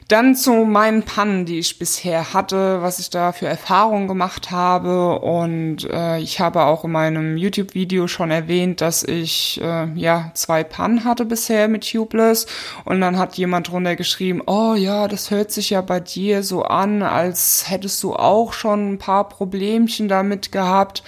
Dann 0.08 0.36
zu 0.36 0.54
meinen 0.66 1.02
Pannen, 1.02 1.46
die 1.48 1.58
ich 1.58 1.80
bisher 1.80 2.32
hatte, 2.32 2.84
was 2.84 3.00
ich 3.00 3.10
da 3.10 3.32
für 3.32 3.48
Erfahrungen 3.48 4.08
gemacht 4.08 4.52
habe. 4.52 5.18
Und 5.20 5.90
äh, 5.90 6.20
ich 6.20 6.40
habe 6.40 6.66
auch 6.66 6.84
in 6.84 6.92
meinem 6.92 7.38
YouTube-Video 7.38 8.08
schon 8.08 8.30
erwähnt, 8.30 8.82
dass 8.82 9.02
ich 9.02 9.60
äh, 9.64 9.88
ja 9.96 10.30
zwei 10.36 10.64
Pannen 10.64 11.06
hatte 11.06 11.26
bisher 11.26 11.68
mit 11.68 11.90
Tubeless. 11.90 12.46
Und 12.84 13.02
dann 13.02 13.18
hat 13.18 13.36
jemand 13.38 13.72
drunter 13.72 13.96
geschrieben, 13.96 14.44
oh 14.46 14.76
ja, 14.76 15.08
das 15.08 15.32
hört 15.32 15.52
sich 15.52 15.72
ja 15.72 15.82
bei 15.82 16.00
dir 16.00 16.44
so 16.44 16.62
an, 16.62 17.02
als 17.02 17.68
hättest 17.68 18.04
du 18.04 18.16
auch 18.16 18.54
schon 18.54 18.94
ein 18.94 18.98
paar 19.00 19.28
Problemchen 19.28 20.08
damit 20.08 20.52
gehabt. 20.52 21.02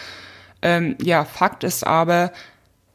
Ähm, 0.64 0.96
ja, 1.00 1.24
Fakt 1.24 1.64
ist 1.64 1.86
aber, 1.86 2.32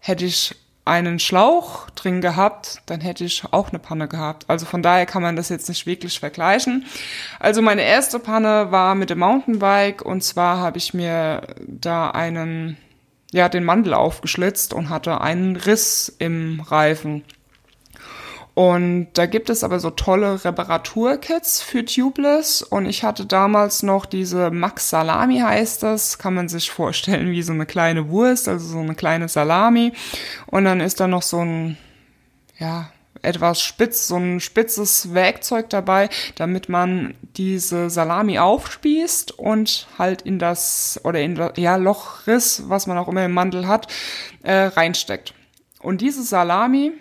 hätte 0.01 0.25
ich 0.25 0.57
einen 0.85 1.19
Schlauch 1.21 1.89
drin 1.91 2.21
gehabt, 2.21 2.83
dann 2.87 3.01
hätte 3.01 3.25
ich 3.25 3.45
auch 3.53 3.69
eine 3.69 3.79
Panne 3.79 4.09
gehabt. 4.09 4.45
Also 4.49 4.67
von 4.67 4.83
daher 4.83 5.07
kann 5.07 5.23
man 5.23 5.37
das 5.37 5.49
jetzt 5.49 5.69
nicht 5.69 5.87
wirklich 5.87 6.19
vergleichen. 6.19 6.87
Also 7.39 7.63
meine 7.63 7.83
erste 7.83 8.19
Panne 8.19 8.73
war 8.73 8.95
mit 8.95 9.11
dem 9.11 9.21
Mountainbike 9.21 10.03
und 10.03 10.25
zwar 10.25 10.59
habe 10.59 10.79
ich 10.79 10.93
mir 10.93 11.55
da 11.67 12.11
einen, 12.11 12.77
ja, 13.31 13.49
den 13.49 13.65
Mandel 13.65 13.95
aufgeschlitzt 13.95 14.75
und 14.75 14.91
hatte 14.91 15.21
einen 15.21 15.55
Riss 15.55 16.15
im 16.19 16.61
Reifen. 16.61 17.23
Und 18.55 19.09
da 19.15 19.25
gibt 19.25 19.49
es 19.49 19.65
aber 19.65 19.81
so 19.81 19.91
tolle 19.91 20.45
Reparaturkits 20.45 21.63
für 21.63 21.85
Tubeless. 21.85 22.63
Und 22.63 22.87
ich 22.87 23.03
hatte 23.03 23.25
damals 23.25 23.83
noch 23.83 24.05
diese 24.05 24.51
Max 24.51 24.91
Salami 24.91 25.39
heißt 25.39 25.83
das. 25.83 26.19
Kann 26.19 26.35
man 26.35 26.49
sich 26.49 26.71
vorstellen 26.71 27.31
wie 27.31 27.43
so 27.43 27.53
eine 27.53 27.65
kleine 27.65 28.11
Wurst, 28.11 28.49
also 28.49 28.67
so 28.67 28.81
eine 28.81 28.95
kleine 28.95 29.29
Salami. 29.29 29.93
Und 30.47 30.65
dann 30.65 30.81
ist 30.81 31.01
da 31.01 31.09
noch 31.09 31.23
so 31.23 31.41
ein, 31.41 31.79
ja, 32.59 32.91
etwas 33.23 33.63
spitz, 33.63 34.09
so 34.09 34.17
ein 34.17 34.41
spitzes 34.41 35.15
Werkzeug 35.15 35.71
dabei, 35.71 36.11
damit 36.35 36.69
man 36.69 37.15
diese 37.37 37.89
Salami 37.89 38.39
aufspießt 38.39 39.39
und 39.39 39.87
halt 39.99 40.23
in 40.23 40.39
das, 40.39 41.01
oder 41.05 41.21
in 41.21 41.41
ja, 41.57 41.77
Lochriss, 41.77 42.65
was 42.67 42.87
man 42.87 42.99
auch 42.99 43.09
immer 43.09 43.25
im 43.25 43.33
Mandel 43.33 43.67
hat, 43.67 43.87
äh, 44.43 44.53
reinsteckt. 44.53 45.35
Und 45.81 46.01
diese 46.01 46.23
Salami, 46.23 46.93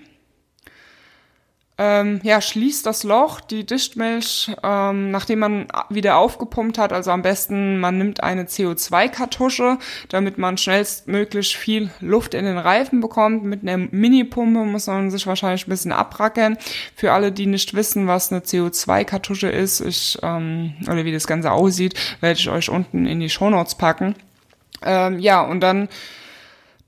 ähm, 1.84 2.20
ja, 2.22 2.42
schließt 2.42 2.86
das 2.86 3.02
Loch, 3.02 3.42
die 3.42 3.66
Dichtmilch, 3.66 4.52
ähm, 4.62 5.10
nachdem 5.10 5.40
man 5.40 5.68
wieder 5.90 6.18
aufgepumpt 6.18 6.78
hat. 6.78 6.94
Also 6.94 7.10
am 7.10 7.24
besten, 7.24 7.80
man 7.80 7.98
nimmt 7.98 8.22
eine 8.22 8.44
CO2-Kartusche, 8.44 9.80
damit 10.10 10.38
man 10.38 10.60
schnellstmöglich 10.60 11.58
viel 11.58 11.90
Luft 12.00 12.36
in 12.36 12.46
den 12.46 12.60
Reifen 12.60 13.02
bekommt. 13.02 13.46
Mit 13.46 13.64
einer 13.64 13.78
Mini-Pumpe 13.78 14.64
muss 14.64 14.86
man 14.86 15.10
sich 15.10 15.26
wahrscheinlich 15.26 15.66
ein 15.66 15.72
bisschen 15.72 15.92
abrackern. 15.92 16.56
Für 16.96 17.14
alle, 17.14 17.32
die 17.32 17.48
nicht 17.48 17.74
wissen, 17.74 18.06
was 18.06 18.32
eine 18.32 18.42
CO2-Kartusche 18.42 19.50
ist, 19.50 19.82
ich, 19.82 20.20
ähm, 20.22 20.76
oder 20.84 21.04
wie 21.04 21.12
das 21.12 21.26
Ganze 21.26 21.52
aussieht, 21.52 21.96
werde 22.20 22.40
ich 22.40 22.48
euch 22.48 22.70
unten 22.70 23.08
in 23.08 23.20
die 23.20 23.30
Shownotes 23.30 23.74
packen. 23.74 24.14
Ähm, 24.84 25.18
ja, 25.18 25.42
und 25.42 25.62
dann 25.62 25.90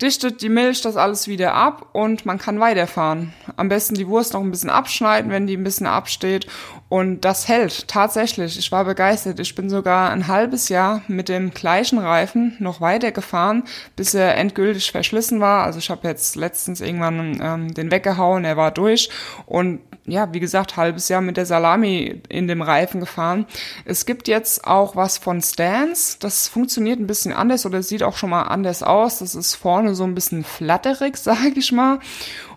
dichtet 0.01 0.41
die 0.41 0.49
Milch 0.49 0.81
das 0.81 0.97
alles 0.97 1.27
wieder 1.27 1.53
ab 1.53 1.89
und 1.93 2.25
man 2.25 2.37
kann 2.37 2.59
weiterfahren. 2.59 3.33
Am 3.55 3.69
besten 3.69 3.95
die 3.95 4.07
Wurst 4.07 4.33
noch 4.33 4.41
ein 4.41 4.51
bisschen 4.51 4.69
abschneiden, 4.69 5.31
wenn 5.31 5.47
die 5.47 5.55
ein 5.55 5.63
bisschen 5.63 5.87
absteht. 5.87 6.47
Und 6.89 7.21
das 7.21 7.47
hält 7.47 7.87
tatsächlich. 7.87 8.57
Ich 8.57 8.71
war 8.71 8.85
begeistert. 8.85 9.39
Ich 9.39 9.55
bin 9.55 9.69
sogar 9.69 10.11
ein 10.11 10.27
halbes 10.27 10.69
Jahr 10.69 11.01
mit 11.07 11.29
dem 11.29 11.51
gleichen 11.51 11.97
Reifen 11.97 12.55
noch 12.59 12.81
weitergefahren, 12.81 13.63
bis 13.95 14.13
er 14.13 14.37
endgültig 14.37 14.91
verschlissen 14.91 15.39
war. 15.39 15.63
Also 15.63 15.79
ich 15.79 15.89
habe 15.89 16.07
jetzt 16.07 16.35
letztens 16.35 16.81
irgendwann 16.81 17.39
ähm, 17.41 17.73
den 17.73 17.91
weggehauen, 17.91 18.45
er 18.45 18.57
war 18.57 18.71
durch. 18.71 19.09
Und 19.45 19.79
ja, 20.05 20.33
wie 20.33 20.39
gesagt, 20.39 20.75
halbes 20.75 21.07
Jahr 21.07 21.21
mit 21.21 21.37
der 21.37 21.45
Salami 21.45 22.21
in 22.27 22.47
dem 22.47 22.61
Reifen 22.61 22.99
gefahren. 22.99 23.45
Es 23.85 24.05
gibt 24.05 24.27
jetzt 24.27 24.67
auch 24.67 24.95
was 24.95 25.17
von 25.17 25.41
Stance. 25.41 26.17
Das 26.19 26.49
funktioniert 26.49 26.99
ein 26.99 27.07
bisschen 27.07 27.31
anders 27.31 27.65
oder 27.65 27.81
sieht 27.81 28.03
auch 28.03 28.17
schon 28.17 28.29
mal 28.29 28.43
anders 28.43 28.83
aus. 28.83 29.19
Das 29.19 29.33
ist 29.33 29.55
vorne 29.55 29.95
so 29.95 30.03
ein 30.03 30.15
bisschen 30.15 30.43
flatterig, 30.43 31.15
sage 31.17 31.53
ich 31.57 31.71
mal. 31.71 31.99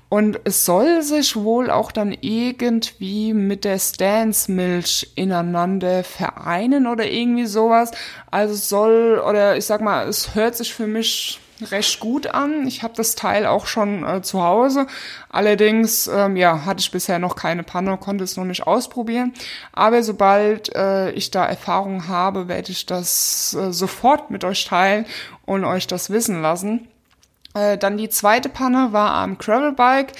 Und 0.09 0.41
es 0.45 0.65
soll 0.65 1.03
sich 1.03 1.37
wohl 1.37 1.71
auch 1.71 1.91
dann 1.91 2.17
irgendwie 2.21 3.35
mit 3.35 3.65
der 3.65 3.79
Stance-Milch 3.79 5.13
ineinander 5.17 6.05
vereinen 6.05 6.87
oder 6.87 7.11
irgendwie 7.11 7.47
sowas. 7.47 7.91
Also 8.31 8.55
soll, 8.55 9.19
oder 9.19 9.57
ich 9.57 9.67
sag 9.67 9.81
mal, 9.81 10.09
es 10.09 10.35
hört 10.35 10.57
sich 10.57 10.73
für 10.73 10.87
mich 10.87 11.41
recht 11.63 12.01
gut 12.01 12.27
an. 12.27 12.67
Ich 12.67 12.83
habe 12.83 12.95
das 12.97 13.15
Teil 13.15 13.47
auch 13.47 13.67
schon 13.67 14.05
äh, 14.05 14.23
zu 14.23 14.43
Hause. 14.43 14.87
Allerdings, 15.29 16.07
ähm, 16.07 16.37
ja, 16.37 16.65
hatte 16.65 16.81
ich 16.81 16.91
bisher 16.91 17.19
noch 17.19 17.37
keine 17.37 17.63
Panne, 17.63 17.97
konnte 17.99 18.25
es 18.25 18.37
noch 18.37 18.45
nicht 18.45 18.67
ausprobieren. 18.67 19.33
Aber 19.73 20.03
sobald 20.03 20.75
äh, 20.75 21.11
ich 21.13 21.31
da 21.31 21.47
Erfahrung 21.47 22.09
habe, 22.09 22.49
werde 22.49 22.73
ich 22.73 22.87
das 22.87 23.55
äh, 23.55 23.73
sofort 23.73 24.31
mit 24.31 24.45
euch 24.45 24.65
teilen 24.65 25.07
und 25.45 25.65
euch 25.65 25.87
das 25.87 26.11
wissen 26.11 26.43
lassen. 26.43 26.89
Äh, 27.55 27.79
dann 27.79 27.97
die 27.97 28.09
zweite 28.09 28.49
Panne 28.49 28.93
war 28.93 29.13
am 29.13 29.39
Gravelbike. 29.39 30.13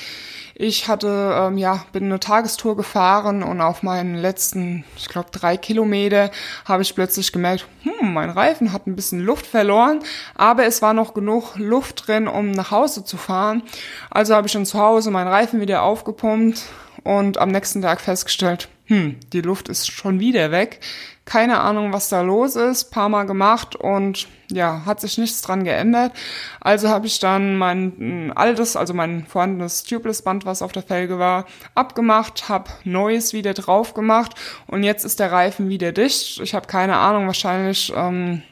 Ich 0.59 0.89
hatte, 0.89 1.35
ähm, 1.37 1.59
ja, 1.59 1.85
bin 1.93 2.05
eine 2.05 2.19
Tagestour 2.19 2.79
gefahren 2.79 3.43
und 3.43 3.61
auf 3.61 3.83
meinen 3.83 4.15
letzten, 4.15 4.85
ich 4.97 5.07
glaube, 5.07 5.29
drei 5.31 5.59
Kilometer 5.59 6.31
habe 6.65 6.81
ich 6.81 6.95
plötzlich 6.95 7.31
gemerkt, 7.31 7.67
hm, 7.83 8.15
mein 8.15 8.31
Reifen 8.31 8.73
hat 8.73 8.87
ein 8.87 8.97
bisschen 8.97 9.21
Luft 9.21 9.47
verloren, 9.47 10.01
aber 10.35 10.65
es 10.65 10.81
war 10.81 10.95
noch 10.95 11.13
genug 11.13 11.57
Luft 11.57 12.09
drin, 12.09 12.27
um 12.27 12.53
nach 12.53 12.71
Hause 12.71 13.05
zu 13.05 13.19
fahren. 13.19 13.65
Also 14.11 14.35
habe 14.35 14.47
ich 14.47 14.55
dann 14.55 14.65
zu 14.65 14.81
Hause 14.81 15.11
meinen 15.11 15.29
Reifen 15.29 15.61
wieder 15.61 15.83
aufgepumpt 15.83 16.63
und 17.05 17.37
am 17.37 17.51
nächsten 17.51 17.83
Tag 17.83 18.01
festgestellt, 18.01 18.71
hm, 18.87 19.17
die 19.33 19.41
Luft 19.41 19.69
ist 19.69 19.91
schon 19.91 20.21
wieder 20.21 20.51
weg. 20.51 20.81
Keine 21.25 21.59
Ahnung, 21.59 21.93
was 21.93 22.09
da 22.09 22.21
los 22.21 22.55
ist. 22.55 22.93
Paar 22.93 23.09
Mal 23.09 23.25
gemacht 23.25 23.75
und 23.75 24.29
ja, 24.49 24.83
hat 24.87 25.01
sich 25.01 25.19
nichts 25.19 25.43
dran 25.43 25.65
geändert. 25.65 26.13
Also 26.61 26.89
habe 26.89 27.09
ich 27.09 27.19
dann 27.19 27.59
mein 27.59 28.33
altes, 28.37 28.77
also 28.77 28.95
mein 28.95 29.27
vorhandenes 29.27 29.83
Tubeless-Band, 29.83 30.47
was 30.47 30.63
auf 30.63 30.71
der 30.71 30.85
Felge 30.85 31.19
war, 31.19 31.47
abgemacht, 31.75 32.49
habe 32.49 32.71
neues 32.85 33.33
wieder 33.33 33.55
drauf 33.55 33.93
gemacht 33.93 34.37
und 34.69 34.85
jetzt 34.85 35.05
ist 35.05 35.19
der 35.19 35.33
Reifen 35.33 35.69
wieder 35.69 35.91
dicht. 35.91 36.41
Ich 36.41 36.55
habe 36.55 36.69
keine 36.69 36.97
Ahnung, 36.97 37.27
wahrscheinlich 37.27 37.93
ähm, 37.97 38.43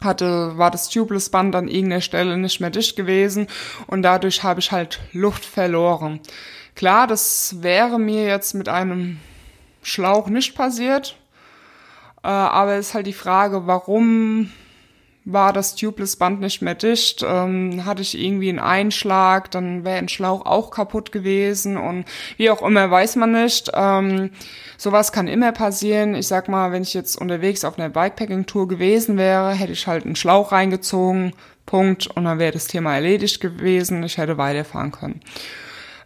hatte, 0.00 0.56
war 0.56 0.70
das 0.70 0.88
Tubeless 0.88 1.28
Band 1.28 1.54
an 1.54 1.68
irgendeiner 1.68 2.00
Stelle 2.00 2.38
nicht 2.38 2.60
mehr 2.60 2.70
dicht 2.70 2.96
gewesen 2.96 3.48
und 3.86 4.02
dadurch 4.02 4.42
habe 4.42 4.60
ich 4.60 4.72
halt 4.72 5.00
Luft 5.12 5.44
verloren. 5.44 6.20
Klar, 6.74 7.06
das 7.06 7.56
wäre 7.60 7.98
mir 7.98 8.24
jetzt 8.24 8.54
mit 8.54 8.70
einem 8.70 9.18
Schlauch 9.88 10.28
nicht 10.28 10.54
passiert, 10.54 11.16
äh, 12.22 12.28
aber 12.28 12.76
ist 12.76 12.94
halt 12.94 13.06
die 13.06 13.12
Frage, 13.12 13.66
warum 13.66 14.50
war 15.30 15.52
das 15.52 15.74
Tubeless 15.74 16.16
Band 16.16 16.40
nicht 16.40 16.62
mehr 16.62 16.74
dicht, 16.74 17.22
ähm, 17.26 17.84
hatte 17.84 18.00
ich 18.00 18.18
irgendwie 18.18 18.48
einen 18.48 18.58
Einschlag, 18.58 19.50
dann 19.50 19.84
wäre 19.84 19.98
ein 19.98 20.08
Schlauch 20.08 20.46
auch 20.46 20.70
kaputt 20.70 21.12
gewesen 21.12 21.76
und 21.76 22.06
wie 22.38 22.50
auch 22.50 22.62
immer, 22.62 22.90
weiß 22.90 23.16
man 23.16 23.32
nicht. 23.32 23.70
Ähm, 23.74 24.30
sowas 24.78 25.12
kann 25.12 25.28
immer 25.28 25.52
passieren. 25.52 26.14
Ich 26.14 26.28
sag 26.28 26.48
mal, 26.48 26.72
wenn 26.72 26.82
ich 26.82 26.94
jetzt 26.94 27.16
unterwegs 27.20 27.64
auf 27.64 27.78
einer 27.78 27.90
Bikepacking-Tour 27.90 28.68
gewesen 28.68 29.18
wäre, 29.18 29.52
hätte 29.52 29.72
ich 29.72 29.86
halt 29.86 30.06
einen 30.06 30.16
Schlauch 30.16 30.50
reingezogen, 30.50 31.34
Punkt, 31.66 32.06
und 32.06 32.24
dann 32.24 32.38
wäre 32.38 32.52
das 32.52 32.66
Thema 32.66 32.94
erledigt 32.94 33.42
gewesen, 33.42 34.02
ich 34.02 34.16
hätte 34.16 34.38
weiterfahren 34.38 34.92
können. 34.92 35.20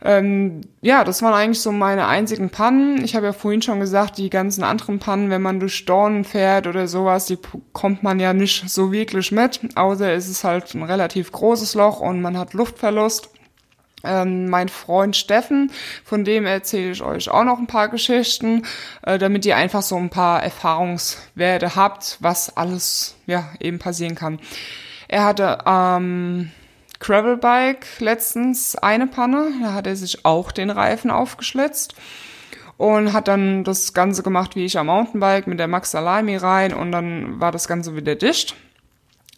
Ähm, 0.04 0.62
ja, 0.80 1.04
das 1.04 1.23
waren 1.23 1.35
eigentlich 1.35 1.61
so 1.61 1.71
meine 1.71 2.06
einzigen 2.06 2.50
Pannen. 2.50 3.04
Ich 3.04 3.14
habe 3.14 3.26
ja 3.26 3.32
vorhin 3.32 3.62
schon 3.62 3.78
gesagt, 3.78 4.18
die 4.18 4.30
ganzen 4.30 4.64
anderen 4.64 4.99
Pannen, 4.99 5.30
wenn 5.30 5.42
man 5.42 5.61
durch 5.61 5.85
Dornen 5.85 6.25
fährt 6.25 6.66
oder 6.66 6.88
sowas, 6.88 7.26
die 7.26 7.38
kommt 7.73 8.02
man 8.02 8.18
ja 8.18 8.32
nicht 8.32 8.68
so 8.68 8.90
wirklich 8.90 9.30
mit. 9.30 9.61
Außer 9.76 10.12
es 10.12 10.28
ist 10.28 10.42
halt 10.42 10.75
ein 10.75 10.82
relativ 10.82 11.30
großes 11.30 11.75
Loch 11.75 12.00
und 12.00 12.21
man 12.21 12.37
hat 12.37 12.52
Luftverlust. 12.52 13.30
Ähm, 14.04 14.49
mein 14.49 14.68
Freund 14.68 15.14
Steffen, 15.14 15.71
von 16.04 16.25
dem 16.25 16.44
erzähle 16.44 16.90
ich 16.90 17.02
euch 17.02 17.30
auch 17.30 17.44
noch 17.44 17.61
ein 17.61 17.68
paar 17.68 17.88
Geschichten, 17.88 18.64
äh, 19.02 19.16
damit 19.16 19.47
ihr 19.47 19.56
einfach 19.56 19.82
so 19.82 19.97
ein 19.97 20.11
paar 20.11 20.42
Erfahrungswerte 20.42 21.76
habt, 21.76 22.16
was 22.18 22.56
alles 22.56 23.14
ja 23.26 23.50
eben 23.61 23.78
passieren 23.78 24.16
kann. 24.16 24.40
Er 25.06 25.25
hatte 25.25 25.59
ähm, 25.64 26.50
Gravelbike 27.02 27.87
letztens 27.99 28.76
eine 28.76 29.09
Panne. 29.09 29.50
Da 29.61 29.75
hat 29.75 29.87
er 29.87 29.97
sich 29.97 30.25
auch 30.25 30.52
den 30.52 30.71
Reifen 30.71 31.11
aufgeschlitzt 31.11 31.94
und 32.78 33.12
hat 33.12 33.28
dann 33.28 33.64
das 33.64 33.92
Ganze 33.92 34.23
gemacht 34.23 34.56
wie 34.56 34.64
ich 34.64 34.78
am 34.78 34.87
Mountainbike 34.87 35.47
mit 35.47 35.59
der 35.59 35.68
Max 35.68 35.90
Salami 35.90 36.37
rein 36.37 36.73
und 36.73 36.92
dann 36.92 37.40
war 37.40 37.52
das 37.52 37.68
Ganze 37.68 37.97
wieder 37.97 38.14
dicht. 38.14 38.54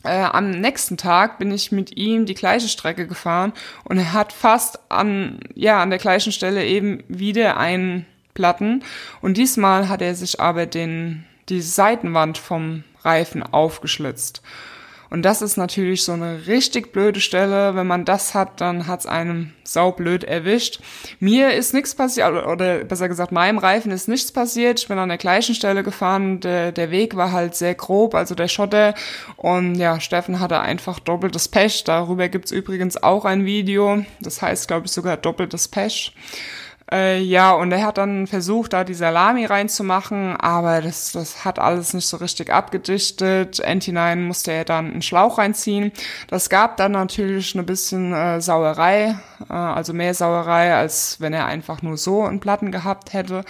Äh, 0.03 0.25
am 0.25 0.51
nächsten 0.51 0.99
Tag 0.99 1.39
bin 1.39 1.51
ich 1.51 1.73
mit 1.73 1.97
ihm 1.97 2.27
die 2.27 2.35
gleiche 2.35 2.69
Strecke 2.69 3.07
gefahren 3.07 3.55
und 3.85 3.97
er 3.97 4.13
hat 4.13 4.35
fast 4.35 4.91
an, 4.91 5.41
ja, 5.55 5.83
an 5.83 5.89
der 5.89 5.99
gleichen 5.99 6.33
Stelle 6.33 6.67
eben 6.67 7.03
wieder 7.09 7.57
einen 7.57 8.05
Platten 8.35 8.85
und 9.23 9.39
diesmal 9.39 9.89
hat 9.89 10.03
er 10.03 10.15
sich 10.15 10.39
aber 10.39 10.67
den, 10.67 11.25
die 11.49 11.63
Seitenwand 11.63 12.37
vom 12.37 12.85
Reifen 13.03 13.43
aufgeschlitzt. 13.43 14.43
Und 15.15 15.23
das 15.23 15.43
ist 15.43 15.57
natürlich 15.57 16.03
so 16.03 16.11
eine 16.11 16.49
richtig 16.49 16.91
blöde 16.91 17.21
Stelle. 17.21 17.77
Wenn 17.77 17.87
man 17.87 18.05
das 18.05 18.35
hat, 18.35 18.61
dann 18.61 18.89
hat's 18.89 19.07
einem 19.07 19.53
saublöd 19.63 20.25
erwischt. 20.25 20.81
Mir 21.21 21.53
ist 21.53 21.73
nichts 21.73 21.95
passiert, 21.95 22.33
oder 22.45 22.83
besser 22.83 23.09
gesagt, 23.09 23.31
meinem 23.31 23.59
Reifen 23.59 23.93
ist 23.93 24.09
nichts 24.09 24.33
passiert. 24.33 24.81
Ich 24.81 24.89
bin 24.89 24.99
an 24.99 25.11
der 25.11 25.19
gleichen 25.19 25.55
Stelle 25.55 25.85
gefahren. 25.85 26.41
Der, 26.41 26.73
der 26.73 26.91
Weg 26.91 27.15
war 27.15 27.31
halt 27.31 27.55
sehr 27.55 27.77
grob, 27.77 28.17
also 28.17 28.35
der 28.35 28.49
Schotter. 28.49 28.97
Und 29.37 29.77
ja, 29.77 30.01
Steffen 30.01 30.41
hatte 30.41 30.59
einfach 30.59 30.99
doppeltes 30.99 31.47
Pech. 31.47 31.85
Darüber 31.85 32.29
gibt's 32.29 32.51
übrigens 32.51 33.01
auch 33.01 33.25
ein 33.25 33.45
Video. 33.45 34.05
Das 34.21 34.43
heißt, 34.43 34.67
glaube 34.67 34.87
ich, 34.87 34.93
sogar 34.93 35.17
doppeltes 35.17 35.69
Pech. 35.69 36.13
Äh, 36.95 37.21
ja, 37.23 37.53
und 37.53 37.73
er 37.73 37.85
hat 37.85 37.99
dann 37.99 38.29
versucht, 38.29 38.73
da 38.73 38.85
die 38.85 38.95
Salami 38.95 39.47
reinzumachen, 39.47 40.37
aber 40.37 40.81
das, 40.81 41.11
das 41.11 41.45
hat 41.45 41.59
alles 41.59 41.93
nicht 41.93 42.07
so 42.07 42.19
richtig 42.19 42.53
abgedichtet. 42.53 43.59
Entinein 43.59 44.23
musste 44.23 44.53
er 44.53 44.65
dann 44.65 44.93
einen 44.93 45.03
Schlauch 45.03 45.39
reinziehen. 45.39 45.91
Das 46.29 46.49
gab 46.51 46.77
dann 46.77 46.93
natürlich 46.93 47.57
ein 47.57 47.67
bisschen 47.67 48.13
äh, 48.13 48.41
Sauerei, 48.41 49.17
äh, 49.51 49.53
also 49.53 49.93
mehr 49.93 50.15
Sauerei, 50.15 50.73
als 50.77 51.21
wenn 51.21 51.33
er 51.33 51.47
einfach 51.47 51.83
nur 51.83 51.97
so 51.97 52.23
einen 52.23 52.39
Platten 52.39 52.71
gehabt 52.71 53.13
hätte. 53.13 53.45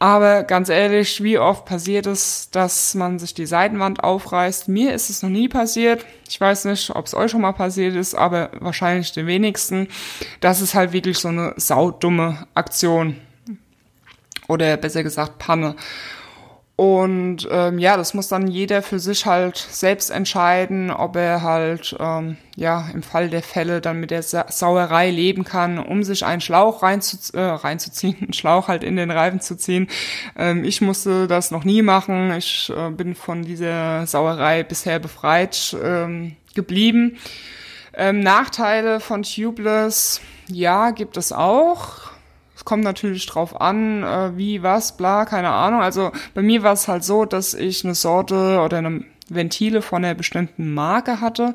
Aber 0.00 0.44
ganz 0.44 0.68
ehrlich, 0.68 1.24
wie 1.24 1.38
oft 1.38 1.64
passiert 1.64 2.06
es, 2.06 2.50
dass 2.50 2.94
man 2.94 3.18
sich 3.18 3.34
die 3.34 3.46
Seitenwand 3.46 4.04
aufreißt? 4.04 4.68
Mir 4.68 4.94
ist 4.94 5.10
es 5.10 5.22
noch 5.22 5.30
nie 5.30 5.48
passiert. 5.48 6.06
Ich 6.28 6.40
weiß 6.40 6.66
nicht, 6.66 6.94
ob 6.94 7.06
es 7.06 7.14
euch 7.14 7.32
schon 7.32 7.40
mal 7.40 7.52
passiert 7.52 7.96
ist, 7.96 8.14
aber 8.14 8.50
wahrscheinlich 8.60 9.10
den 9.10 9.26
wenigsten. 9.26 9.88
Das 10.40 10.60
ist 10.60 10.74
halt 10.74 10.92
wirklich 10.92 11.18
so 11.18 11.28
eine 11.28 11.52
saudumme 11.56 12.46
Aktion. 12.54 13.16
Oder 14.46 14.76
besser 14.76 15.02
gesagt 15.02 15.38
Panne. 15.38 15.74
Und 16.78 17.48
ähm, 17.50 17.80
ja, 17.80 17.96
das 17.96 18.14
muss 18.14 18.28
dann 18.28 18.46
jeder 18.46 18.82
für 18.82 19.00
sich 19.00 19.26
halt 19.26 19.56
selbst 19.56 20.10
entscheiden, 20.10 20.92
ob 20.92 21.16
er 21.16 21.42
halt 21.42 21.96
ähm, 21.98 22.36
ja 22.54 22.88
im 22.94 23.02
Fall 23.02 23.30
der 23.30 23.42
Fälle 23.42 23.80
dann 23.80 23.98
mit 23.98 24.12
der 24.12 24.22
Sa 24.22 24.46
Sauerei 24.48 25.10
leben 25.10 25.42
kann, 25.42 25.80
um 25.80 26.04
sich 26.04 26.24
einen 26.24 26.40
Schlauch 26.40 26.84
reinzu 26.84 27.16
äh, 27.36 27.40
reinzuziehen, 27.40 28.16
einen 28.20 28.32
Schlauch 28.32 28.68
halt 28.68 28.84
in 28.84 28.94
den 28.94 29.10
Reifen 29.10 29.40
zu 29.40 29.56
ziehen. 29.56 29.88
Ähm, 30.36 30.62
ich 30.62 30.80
musste 30.80 31.26
das 31.26 31.50
noch 31.50 31.64
nie 31.64 31.82
machen. 31.82 32.30
Ich 32.34 32.70
äh, 32.70 32.90
bin 32.90 33.16
von 33.16 33.42
dieser 33.42 34.06
Sauerei 34.06 34.62
bisher 34.62 35.00
befreit 35.00 35.76
ähm, 35.82 36.36
geblieben. 36.54 37.18
Ähm, 37.92 38.20
Nachteile 38.20 39.00
von 39.00 39.24
Tubeless, 39.24 40.20
ja, 40.46 40.92
gibt 40.92 41.16
es 41.16 41.32
auch 41.32 42.07
kommt 42.68 42.84
natürlich 42.84 43.24
drauf 43.24 43.58
an, 43.62 44.02
äh, 44.02 44.36
wie, 44.36 44.62
was, 44.62 44.94
bla, 44.94 45.24
keine 45.24 45.48
Ahnung. 45.48 45.80
Also 45.80 46.12
bei 46.34 46.42
mir 46.42 46.62
war 46.62 46.74
es 46.74 46.86
halt 46.86 47.02
so, 47.02 47.24
dass 47.24 47.54
ich 47.54 47.82
eine 47.82 47.94
Sorte 47.94 48.60
oder 48.60 48.76
eine 48.76 49.04
Ventile 49.30 49.80
von 49.80 50.04
einer 50.04 50.14
bestimmten 50.14 50.74
Marke 50.74 51.22
hatte. 51.22 51.54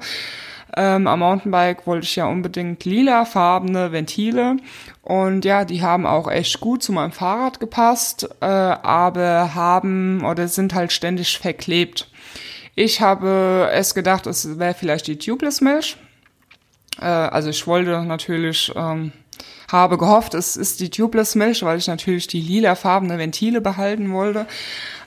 Ähm, 0.76 1.06
am 1.06 1.20
Mountainbike 1.20 1.86
wollte 1.86 2.06
ich 2.06 2.16
ja 2.16 2.26
unbedingt 2.26 2.84
lilafarbene 2.84 3.92
Ventile 3.92 4.58
und 5.04 5.46
ja, 5.46 5.66
die 5.66 5.84
haben 5.84 6.08
auch 6.08 6.32
echt 6.32 6.60
gut 6.62 6.82
zu 6.82 6.92
meinem 6.92 7.12
Fahrrad 7.12 7.60
gepasst, 7.60 8.28
äh, 8.42 8.46
aber 8.46 9.54
haben 9.54 10.26
oder 10.26 10.48
sind 10.48 10.74
halt 10.74 10.92
ständig 10.92 11.38
verklebt. 11.38 12.10
Ich 12.74 13.02
habe 13.02 13.70
es 13.72 13.94
gedacht, 13.94 14.26
es 14.26 14.58
wäre 14.58 14.74
vielleicht 14.74 15.06
die 15.06 15.20
Tubeless 15.20 15.62
Milch. 15.62 15.96
Äh, 17.00 17.06
also 17.06 17.52
ich 17.52 17.68
wollte 17.68 18.04
natürlich 18.04 18.72
ähm, 18.76 19.12
habe 19.74 19.98
gehofft, 19.98 20.34
es 20.34 20.56
ist 20.56 20.80
die 20.80 20.90
Tubeless 20.90 21.36
Milch, 21.36 21.64
weil 21.64 21.78
ich 21.78 21.88
natürlich 21.88 22.28
die 22.28 22.40
lilafarbene 22.40 23.18
Ventile 23.18 23.60
behalten 23.60 24.14
wollte. 24.14 24.46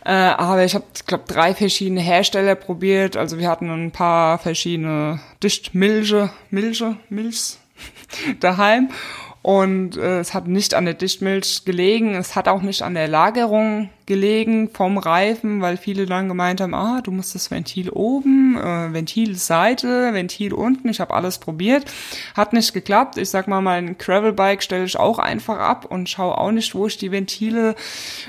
Äh, 0.04 0.10
aber 0.10 0.64
ich 0.64 0.74
habe, 0.74 0.84
glaube 1.06 1.24
drei 1.26 1.54
verschiedene 1.54 2.00
Hersteller 2.00 2.54
probiert. 2.54 3.16
Also 3.16 3.38
wir 3.38 3.48
hatten 3.48 3.70
ein 3.70 3.92
paar 3.92 4.38
verschiedene 4.38 5.20
Dichtmilche, 5.42 6.30
Milche, 6.50 6.96
Milchs 7.08 7.58
daheim. 8.40 8.90
Und 9.46 9.96
äh, 9.96 10.18
es 10.18 10.34
hat 10.34 10.48
nicht 10.48 10.74
an 10.74 10.86
der 10.86 10.94
Dichtmilch 10.94 11.64
gelegen, 11.64 12.16
es 12.16 12.34
hat 12.34 12.48
auch 12.48 12.62
nicht 12.62 12.82
an 12.82 12.94
der 12.94 13.06
Lagerung 13.06 13.90
gelegen 14.04 14.70
vom 14.70 14.98
Reifen, 14.98 15.60
weil 15.60 15.76
viele 15.76 16.04
dann 16.06 16.26
gemeint 16.26 16.60
haben, 16.60 16.74
ah, 16.74 17.00
du 17.00 17.12
musst 17.12 17.36
das 17.36 17.48
Ventil 17.52 17.90
oben, 17.90 18.58
äh, 18.58 18.92
Ventilseite, 18.92 20.12
Ventil 20.12 20.52
unten. 20.52 20.88
Ich 20.88 20.98
habe 20.98 21.14
alles 21.14 21.38
probiert, 21.38 21.84
hat 22.36 22.54
nicht 22.54 22.74
geklappt. 22.74 23.18
Ich 23.18 23.30
sag 23.30 23.46
mal, 23.46 23.60
mein 23.60 23.96
Gravelbike 23.98 24.64
stelle 24.64 24.84
ich 24.84 24.98
auch 24.98 25.20
einfach 25.20 25.60
ab 25.60 25.84
und 25.88 26.08
schaue 26.08 26.38
auch 26.38 26.50
nicht, 26.50 26.74
wo 26.74 26.88
ich 26.88 26.98
die 26.98 27.12
Ventile, 27.12 27.76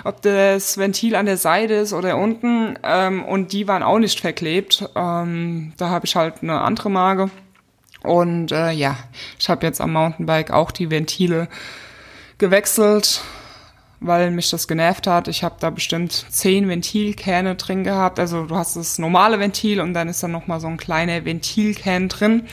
ob 0.04 0.22
das 0.22 0.78
Ventil 0.78 1.16
an 1.16 1.26
der 1.26 1.38
Seite 1.38 1.74
ist 1.74 1.94
oder 1.94 2.16
unten. 2.16 2.78
Ähm, 2.84 3.26
und 3.26 3.54
die 3.54 3.68
waren 3.68 3.82
auch 3.82 3.98
nicht 3.98 4.20
verklebt. 4.20 4.88
Ähm, 4.96 5.74
da 5.78 5.90
habe 5.90 6.06
ich 6.06 6.16
halt 6.16 6.44
eine 6.44 6.62
andere 6.62 6.92
Marke. 6.92 7.32
Und 8.08 8.52
äh, 8.52 8.72
ja, 8.72 8.98
ich 9.38 9.50
habe 9.50 9.66
jetzt 9.66 9.82
am 9.82 9.94
Mountainbike 9.94 10.52
auch 10.52 10.72
die 10.72 10.90
Ventile 10.90 11.48
gewechselt, 12.38 13.22
weil 14.00 14.30
mich 14.32 14.50
das 14.50 14.68
genervt 14.68 15.08
hat. 15.08 15.28
Ich 15.28 15.44
habe 15.44 15.56
da 15.60 15.70
bestimmt 15.72 16.12
zehn 16.30 16.70
Ventilkerne 16.70 17.56
drin 17.56 17.84
gehabt. 17.84 18.20
Also 18.20 18.46
du 18.46 18.56
hast 18.56 18.76
das 18.76 19.00
normale 19.00 19.40
Ventil 19.40 19.82
und 19.82 19.94
dann 19.94 20.08
ist 20.08 20.22
da 20.22 20.28
nochmal 20.28 20.60
so 20.60 20.68
ein 20.68 20.78
kleiner 20.78 21.26
Ventilkern 21.26 22.08
drin 22.08 22.44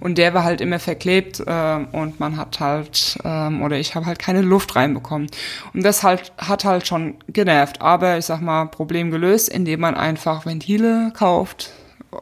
und 0.00 0.16
der 0.16 0.32
war 0.34 0.44
halt 0.44 0.60
immer 0.60 0.78
verklebt 0.78 1.40
äh, 1.40 1.78
und 1.92 2.20
man 2.20 2.36
hat 2.36 2.58
halt, 2.58 3.18
ähm, 3.24 3.62
oder 3.62 3.78
ich 3.78 3.94
habe 3.94 4.06
halt 4.06 4.18
keine 4.18 4.40
Luft 4.40 4.76
reinbekommen. 4.76 5.28
Und 5.74 5.84
das 5.84 6.02
halt 6.02 6.32
hat 6.38 6.64
halt 6.64 6.86
schon 6.86 7.16
genervt. 7.28 7.82
Aber 7.82 8.16
ich 8.16 8.24
sag 8.24 8.40
mal, 8.40 8.66
Problem 8.66 9.10
gelöst, 9.10 9.48
indem 9.48 9.80
man 9.80 9.94
einfach 9.94 10.46
Ventile 10.46 11.12
kauft 11.14 11.72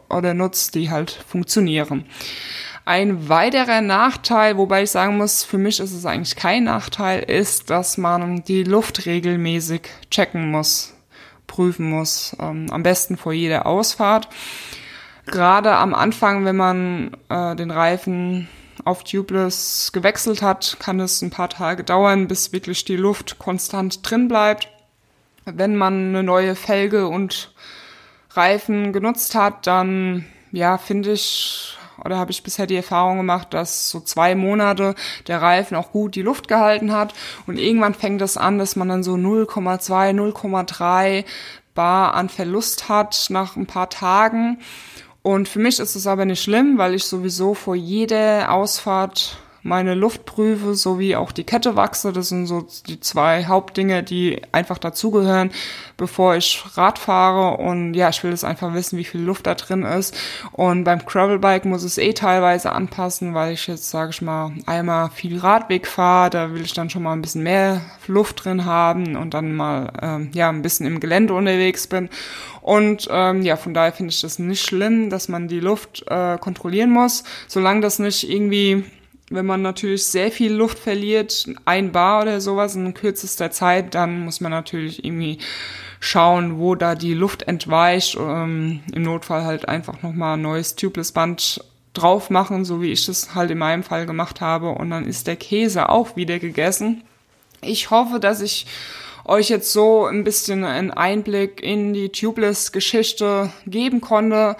oder 0.08 0.34
nutzt, 0.34 0.74
die 0.74 0.90
halt 0.90 1.10
funktionieren. 1.28 2.04
Ein 2.84 3.28
weiterer 3.28 3.80
Nachteil, 3.80 4.56
wobei 4.56 4.82
ich 4.82 4.90
sagen 4.90 5.16
muss, 5.16 5.44
für 5.44 5.58
mich 5.58 5.78
ist 5.78 5.92
es 5.92 6.04
eigentlich 6.04 6.34
kein 6.34 6.64
Nachteil, 6.64 7.22
ist, 7.22 7.70
dass 7.70 7.96
man 7.96 8.42
die 8.42 8.64
Luft 8.64 9.06
regelmäßig 9.06 9.82
checken 10.10 10.50
muss, 10.50 10.92
prüfen 11.46 11.88
muss, 11.88 12.36
ähm, 12.40 12.66
am 12.70 12.82
besten 12.82 13.16
vor 13.16 13.32
jeder 13.32 13.66
Ausfahrt. 13.66 14.28
Gerade 15.26 15.76
am 15.76 15.94
Anfang, 15.94 16.44
wenn 16.44 16.56
man 16.56 17.16
äh, 17.28 17.54
den 17.54 17.70
Reifen 17.70 18.48
auf 18.84 19.04
Tubeless 19.04 19.92
gewechselt 19.92 20.42
hat, 20.42 20.76
kann 20.80 20.98
es 20.98 21.22
ein 21.22 21.30
paar 21.30 21.48
Tage 21.48 21.84
dauern, 21.84 22.26
bis 22.26 22.52
wirklich 22.52 22.84
die 22.84 22.96
Luft 22.96 23.38
konstant 23.38 24.08
drin 24.08 24.26
bleibt. 24.26 24.68
Wenn 25.44 25.76
man 25.76 26.08
eine 26.08 26.24
neue 26.24 26.56
Felge 26.56 27.06
und 27.06 27.54
Reifen 28.30 28.92
genutzt 28.92 29.36
hat, 29.36 29.68
dann 29.68 30.24
ja, 30.50 30.78
finde 30.78 31.12
ich, 31.12 31.76
oder 32.04 32.18
habe 32.18 32.30
ich 32.30 32.42
bisher 32.42 32.66
die 32.66 32.76
Erfahrung 32.76 33.18
gemacht, 33.18 33.54
dass 33.54 33.88
so 33.88 34.00
zwei 34.00 34.34
Monate 34.34 34.94
der 35.26 35.42
Reifen 35.42 35.76
auch 35.76 35.92
gut 35.92 36.14
die 36.14 36.22
Luft 36.22 36.48
gehalten 36.48 36.92
hat 36.92 37.14
und 37.46 37.58
irgendwann 37.58 37.94
fängt 37.94 38.22
es 38.22 38.36
an, 38.36 38.58
dass 38.58 38.76
man 38.76 38.88
dann 38.88 39.02
so 39.02 39.14
0,2, 39.14 40.12
0,3 40.12 41.24
Bar 41.74 42.14
an 42.14 42.28
Verlust 42.28 42.88
hat 42.88 43.26
nach 43.30 43.56
ein 43.56 43.66
paar 43.66 43.88
Tagen. 43.88 44.58
Und 45.22 45.48
für 45.48 45.58
mich 45.58 45.78
ist 45.78 45.94
es 45.94 46.06
aber 46.06 46.24
nicht 46.24 46.42
schlimm, 46.42 46.78
weil 46.78 46.94
ich 46.94 47.04
sowieso 47.04 47.54
vor 47.54 47.74
jeder 47.74 48.52
Ausfahrt 48.52 49.38
meine 49.62 49.94
Luftprüfe 49.94 50.74
sowie 50.74 51.14
auch 51.14 51.30
die 51.30 51.44
Kette 51.44 51.76
wachse. 51.76 52.12
Das 52.12 52.28
sind 52.28 52.46
so 52.46 52.66
die 52.88 52.98
zwei 53.00 53.44
Hauptdinge, 53.44 54.02
die 54.02 54.42
einfach 54.50 54.78
dazugehören, 54.78 55.52
bevor 55.96 56.34
ich 56.34 56.64
Rad 56.74 56.98
fahre. 56.98 57.58
Und 57.58 57.94
ja, 57.94 58.08
ich 58.08 58.22
will 58.24 58.32
das 58.32 58.44
einfach 58.44 58.74
wissen, 58.74 58.98
wie 58.98 59.04
viel 59.04 59.20
Luft 59.20 59.46
da 59.46 59.54
drin 59.54 59.84
ist. 59.84 60.16
Und 60.50 60.84
beim 60.84 61.04
Gravelbike 61.04 61.64
muss 61.64 61.84
es 61.84 61.98
eh 61.98 62.12
teilweise 62.12 62.72
anpassen, 62.72 63.34
weil 63.34 63.52
ich 63.52 63.68
jetzt, 63.68 63.90
sage 63.90 64.10
ich 64.10 64.20
mal, 64.20 64.52
einmal 64.66 65.10
viel 65.10 65.38
Radweg 65.38 65.86
fahre. 65.86 66.30
Da 66.30 66.52
will 66.52 66.62
ich 66.62 66.74
dann 66.74 66.90
schon 66.90 67.04
mal 67.04 67.12
ein 67.12 67.22
bisschen 67.22 67.44
mehr 67.44 67.80
Luft 68.08 68.44
drin 68.44 68.64
haben 68.64 69.16
und 69.16 69.34
dann 69.34 69.54
mal 69.54 69.92
ähm, 70.02 70.30
ja 70.34 70.48
ein 70.48 70.62
bisschen 70.62 70.86
im 70.86 70.98
Gelände 70.98 71.34
unterwegs 71.34 71.86
bin. 71.86 72.08
Und 72.62 73.08
ähm, 73.10 73.42
ja, 73.42 73.56
von 73.56 73.74
daher 73.74 73.92
finde 73.92 74.12
ich 74.12 74.20
das 74.20 74.38
nicht 74.38 74.64
schlimm, 74.64 75.10
dass 75.10 75.28
man 75.28 75.48
die 75.48 75.60
Luft 75.60 76.04
äh, 76.08 76.38
kontrollieren 76.38 76.90
muss, 76.90 77.24
solange 77.48 77.80
das 77.80 77.98
nicht 77.98 78.28
irgendwie 78.28 78.84
wenn 79.32 79.46
man 79.46 79.62
natürlich 79.62 80.04
sehr 80.04 80.30
viel 80.30 80.52
Luft 80.52 80.78
verliert, 80.78 81.46
ein 81.64 81.92
Bar 81.92 82.22
oder 82.22 82.40
sowas 82.40 82.74
in 82.74 82.94
kürzester 82.94 83.50
Zeit, 83.50 83.94
dann 83.94 84.24
muss 84.24 84.40
man 84.40 84.52
natürlich 84.52 85.04
irgendwie 85.04 85.38
schauen, 86.00 86.58
wo 86.58 86.74
da 86.74 86.94
die 86.94 87.14
Luft 87.14 87.44
entweicht. 87.44 88.16
Ähm, 88.18 88.80
Im 88.92 89.02
Notfall 89.02 89.44
halt 89.44 89.68
einfach 89.68 90.02
nochmal 90.02 90.36
ein 90.36 90.42
neues 90.42 90.74
Tubeless 90.74 91.12
Band 91.12 91.64
drauf 91.94 92.30
machen, 92.30 92.64
so 92.64 92.80
wie 92.82 92.92
ich 92.92 93.08
es 93.08 93.34
halt 93.34 93.50
in 93.50 93.58
meinem 93.58 93.82
Fall 93.82 94.06
gemacht 94.06 94.40
habe. 94.40 94.70
Und 94.70 94.90
dann 94.90 95.06
ist 95.06 95.26
der 95.26 95.36
Käse 95.36 95.88
auch 95.88 96.16
wieder 96.16 96.38
gegessen. 96.38 97.02
Ich 97.60 97.90
hoffe, 97.90 98.18
dass 98.18 98.40
ich 98.40 98.66
euch 99.24 99.48
jetzt 99.48 99.72
so 99.72 100.06
ein 100.06 100.24
bisschen 100.24 100.64
einen 100.64 100.90
Einblick 100.90 101.62
in 101.62 101.92
die 101.92 102.08
Tubeless-Geschichte 102.08 103.52
geben 103.66 104.00
konnte. 104.00 104.56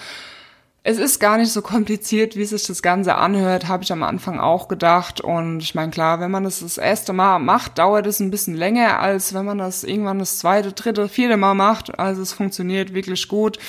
Es 0.85 0.99
ist 0.99 1.21
gar 1.21 1.39
nicht 1.39 1.53
so 1.53 1.63
kompliziert, 1.63 2.35
wie 2.35 2.45
sich 2.45 2.67
das 2.67 2.83
Ganze 2.83 3.15
anhört, 3.15 3.69
habe 3.69 3.85
ich 3.85 3.93
am 3.93 4.03
Anfang 4.03 4.41
auch 4.41 4.67
gedacht. 4.67 5.21
Und 5.21 5.61
ich 5.61 5.77
meine, 5.77 5.93
klar, 5.93 6.19
wenn 6.19 6.33
man 6.33 6.43
das 6.43 6.59
das 6.59 6.77
erste 6.77 7.13
Mal 7.13 7.39
macht, 7.39 7.79
dauert 7.79 8.05
es 8.09 8.19
ein 8.19 8.33
bisschen 8.33 8.57
länger, 8.57 8.99
als 8.99 9.33
wenn 9.33 9.45
man 9.45 9.59
das 9.59 9.85
irgendwann 9.85 10.19
das 10.19 10.39
zweite, 10.39 10.73
dritte, 10.73 11.09
vierte 11.09 11.37
Mal 11.37 11.55
macht. 11.55 11.97
Also 12.01 12.23
es 12.23 12.33
funktioniert 12.33 12.95
wirklich 12.95 13.29
gut. 13.29 13.61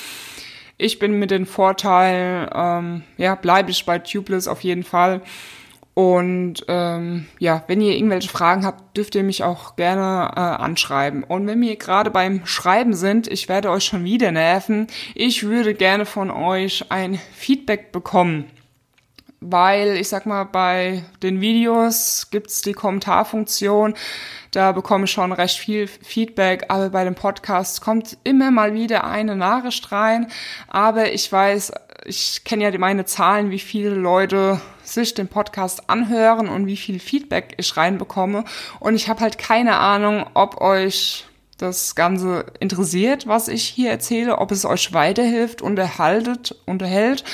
Ich 0.76 0.98
bin 0.98 1.20
mit 1.20 1.30
den 1.30 1.46
Vorteilen, 1.46 2.50
ähm, 2.52 3.02
ja, 3.16 3.36
bleibe 3.36 3.70
ich 3.70 3.86
bei 3.86 4.00
Tubeless 4.00 4.48
auf 4.48 4.62
jeden 4.62 4.82
Fall. 4.82 5.20
Und 5.94 6.64
ähm, 6.66 7.26
ja, 7.38 7.62
wenn 7.68 7.80
ihr 7.80 7.94
irgendwelche 7.94 8.28
Fragen 8.28 8.66
habt, 8.66 8.96
dürft 8.96 9.14
ihr 9.14 9.22
mich 9.22 9.44
auch 9.44 9.76
gerne 9.76 10.32
äh, 10.34 10.40
anschreiben. 10.40 11.22
Und 11.22 11.46
wenn 11.46 11.60
wir 11.60 11.76
gerade 11.76 12.10
beim 12.10 12.44
Schreiben 12.46 12.94
sind, 12.94 13.28
ich 13.28 13.48
werde 13.48 13.70
euch 13.70 13.84
schon 13.84 14.04
wieder 14.04 14.32
nerven, 14.32 14.88
ich 15.14 15.44
würde 15.44 15.72
gerne 15.72 16.04
von 16.04 16.32
euch 16.32 16.90
ein 16.90 17.20
Feedback 17.32 17.92
bekommen. 17.92 18.46
Weil 19.46 19.96
ich 19.98 20.08
sag 20.08 20.24
mal, 20.24 20.44
bei 20.44 21.04
den 21.22 21.42
Videos 21.42 22.28
gibt's 22.30 22.62
die 22.62 22.72
Kommentarfunktion, 22.72 23.94
da 24.52 24.72
bekomme 24.72 25.04
ich 25.04 25.10
schon 25.10 25.32
recht 25.32 25.58
viel 25.58 25.86
Feedback, 25.88 26.66
aber 26.68 26.90
bei 26.90 27.04
dem 27.04 27.14
Podcast 27.14 27.80
kommt 27.80 28.16
immer 28.24 28.50
mal 28.50 28.72
wieder 28.72 29.04
eine 29.04 29.36
Nachricht 29.36 29.90
rein. 29.90 30.28
Aber 30.68 31.12
ich 31.12 31.30
weiß, 31.30 31.72
ich 32.04 32.44
kenne 32.44 32.64
ja 32.64 32.78
meine 32.78 33.04
Zahlen, 33.04 33.50
wie 33.50 33.58
viele 33.58 33.90
Leute 33.90 34.60
sich 34.82 35.12
den 35.12 35.28
Podcast 35.28 35.90
anhören 35.90 36.48
und 36.48 36.66
wie 36.66 36.76
viel 36.76 37.00
Feedback 37.00 37.54
ich 37.56 37.76
reinbekomme. 37.76 38.44
Und 38.78 38.94
ich 38.94 39.08
habe 39.08 39.20
halt 39.20 39.38
keine 39.38 39.76
Ahnung, 39.76 40.24
ob 40.34 40.60
euch 40.60 41.26
das 41.58 41.94
Ganze 41.94 42.46
interessiert, 42.58 43.26
was 43.26 43.48
ich 43.48 43.62
hier 43.64 43.90
erzähle, 43.90 44.38
ob 44.38 44.50
es 44.50 44.64
euch 44.64 44.92
weiterhilft, 44.92 45.62
unterhaltet, 45.62 46.56
unterhält 46.66 47.24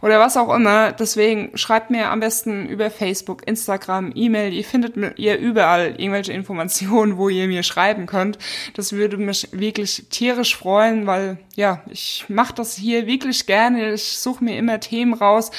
oder 0.00 0.18
was 0.18 0.36
auch 0.36 0.52
immer. 0.54 0.92
Deswegen 0.92 1.56
schreibt 1.56 1.90
mir 1.90 2.10
am 2.10 2.20
besten 2.20 2.66
über 2.66 2.90
Facebook, 2.90 3.46
Instagram, 3.46 4.12
E-Mail. 4.14 4.52
Ihr 4.52 4.64
findet 4.64 5.18
ihr 5.18 5.38
überall 5.38 5.94
irgendwelche 5.98 6.32
Informationen, 6.32 7.16
wo 7.16 7.28
ihr 7.28 7.46
mir 7.46 7.62
schreiben 7.62 8.06
könnt. 8.06 8.38
Das 8.74 8.92
würde 8.92 9.16
mich 9.16 9.48
wirklich 9.52 10.06
tierisch 10.10 10.56
freuen, 10.56 11.06
weil 11.06 11.38
ja, 11.54 11.82
ich 11.88 12.24
mache 12.28 12.54
das 12.54 12.74
hier 12.74 13.06
wirklich 13.06 13.46
gerne. 13.46 13.92
Ich 13.92 14.18
suche 14.18 14.42
mir 14.42 14.58
immer 14.58 14.80
Themen 14.80 15.14
raus. 15.14 15.50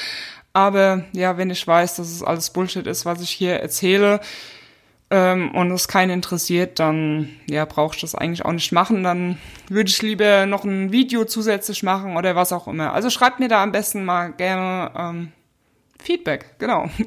Aber 0.52 1.04
ja, 1.12 1.36
wenn 1.38 1.50
ich 1.50 1.66
weiß, 1.66 1.96
dass 1.96 2.08
es 2.10 2.22
alles 2.22 2.50
Bullshit 2.50 2.86
ist, 2.86 3.06
was 3.06 3.22
ich 3.22 3.30
hier 3.30 3.60
erzähle, 3.60 4.20
ähm, 5.10 5.50
und 5.54 5.70
es 5.72 5.88
keinen 5.88 6.10
interessiert, 6.10 6.78
dann 6.78 7.30
ja, 7.46 7.64
brauche 7.64 7.96
ich 7.96 8.00
das 8.00 8.14
eigentlich 8.14 8.44
auch 8.44 8.52
nicht 8.52 8.72
machen. 8.72 9.02
Dann 9.02 9.38
würde 9.68 9.90
ich 9.90 10.00
lieber 10.02 10.46
noch 10.46 10.64
ein 10.64 10.92
Video 10.92 11.24
zusätzlich 11.24 11.82
machen 11.82 12.16
oder 12.16 12.36
was 12.36 12.52
auch 12.52 12.68
immer. 12.68 12.92
Also 12.92 13.10
schreibt 13.10 13.40
mir 13.40 13.48
da 13.48 13.62
am 13.62 13.72
besten 13.72 14.04
mal 14.04 14.32
gerne 14.32 14.92
ähm, 14.96 15.32
Feedback, 16.00 16.54
genau. 16.58 16.88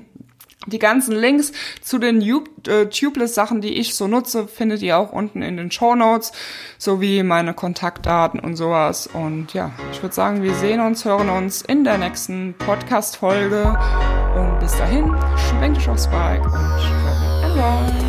Die 0.65 0.79
ganzen 0.79 1.13
Links 1.13 1.51
zu 1.81 1.97
den 1.97 2.21
äh, 2.21 2.85
Tubeless-Sachen, 2.85 3.59
die 3.59 3.73
ich 3.73 3.95
so 3.95 4.07
nutze, 4.07 4.47
findet 4.47 4.81
ihr 4.81 4.97
auch 4.97 5.11
unten 5.11 5.41
in 5.41 5.57
den 5.57 5.71
Show 5.71 5.93
Notes, 5.93 6.31
sowie 6.77 7.21
meine 7.21 7.53
Kontaktdaten 7.53 8.39
und 8.39 8.55
sowas. 8.55 9.07
Und 9.07 9.53
ja, 9.53 9.71
ich 9.91 10.01
würde 10.01 10.15
sagen, 10.15 10.41
wir 10.41 10.53
sehen 10.53 10.79
uns, 10.79 11.03
hören 11.03 11.27
uns 11.27 11.63
in 11.63 11.83
der 11.83 11.97
nächsten 11.97 12.55
Podcast-Folge. 12.57 13.77
Und 14.37 14.59
bis 14.61 14.77
dahin, 14.77 15.13
schwenkt 15.49 15.79
euch 15.79 15.89
aufs 15.89 16.09
Bike 16.09 16.45
und 16.45 17.12
alone 17.55 18.02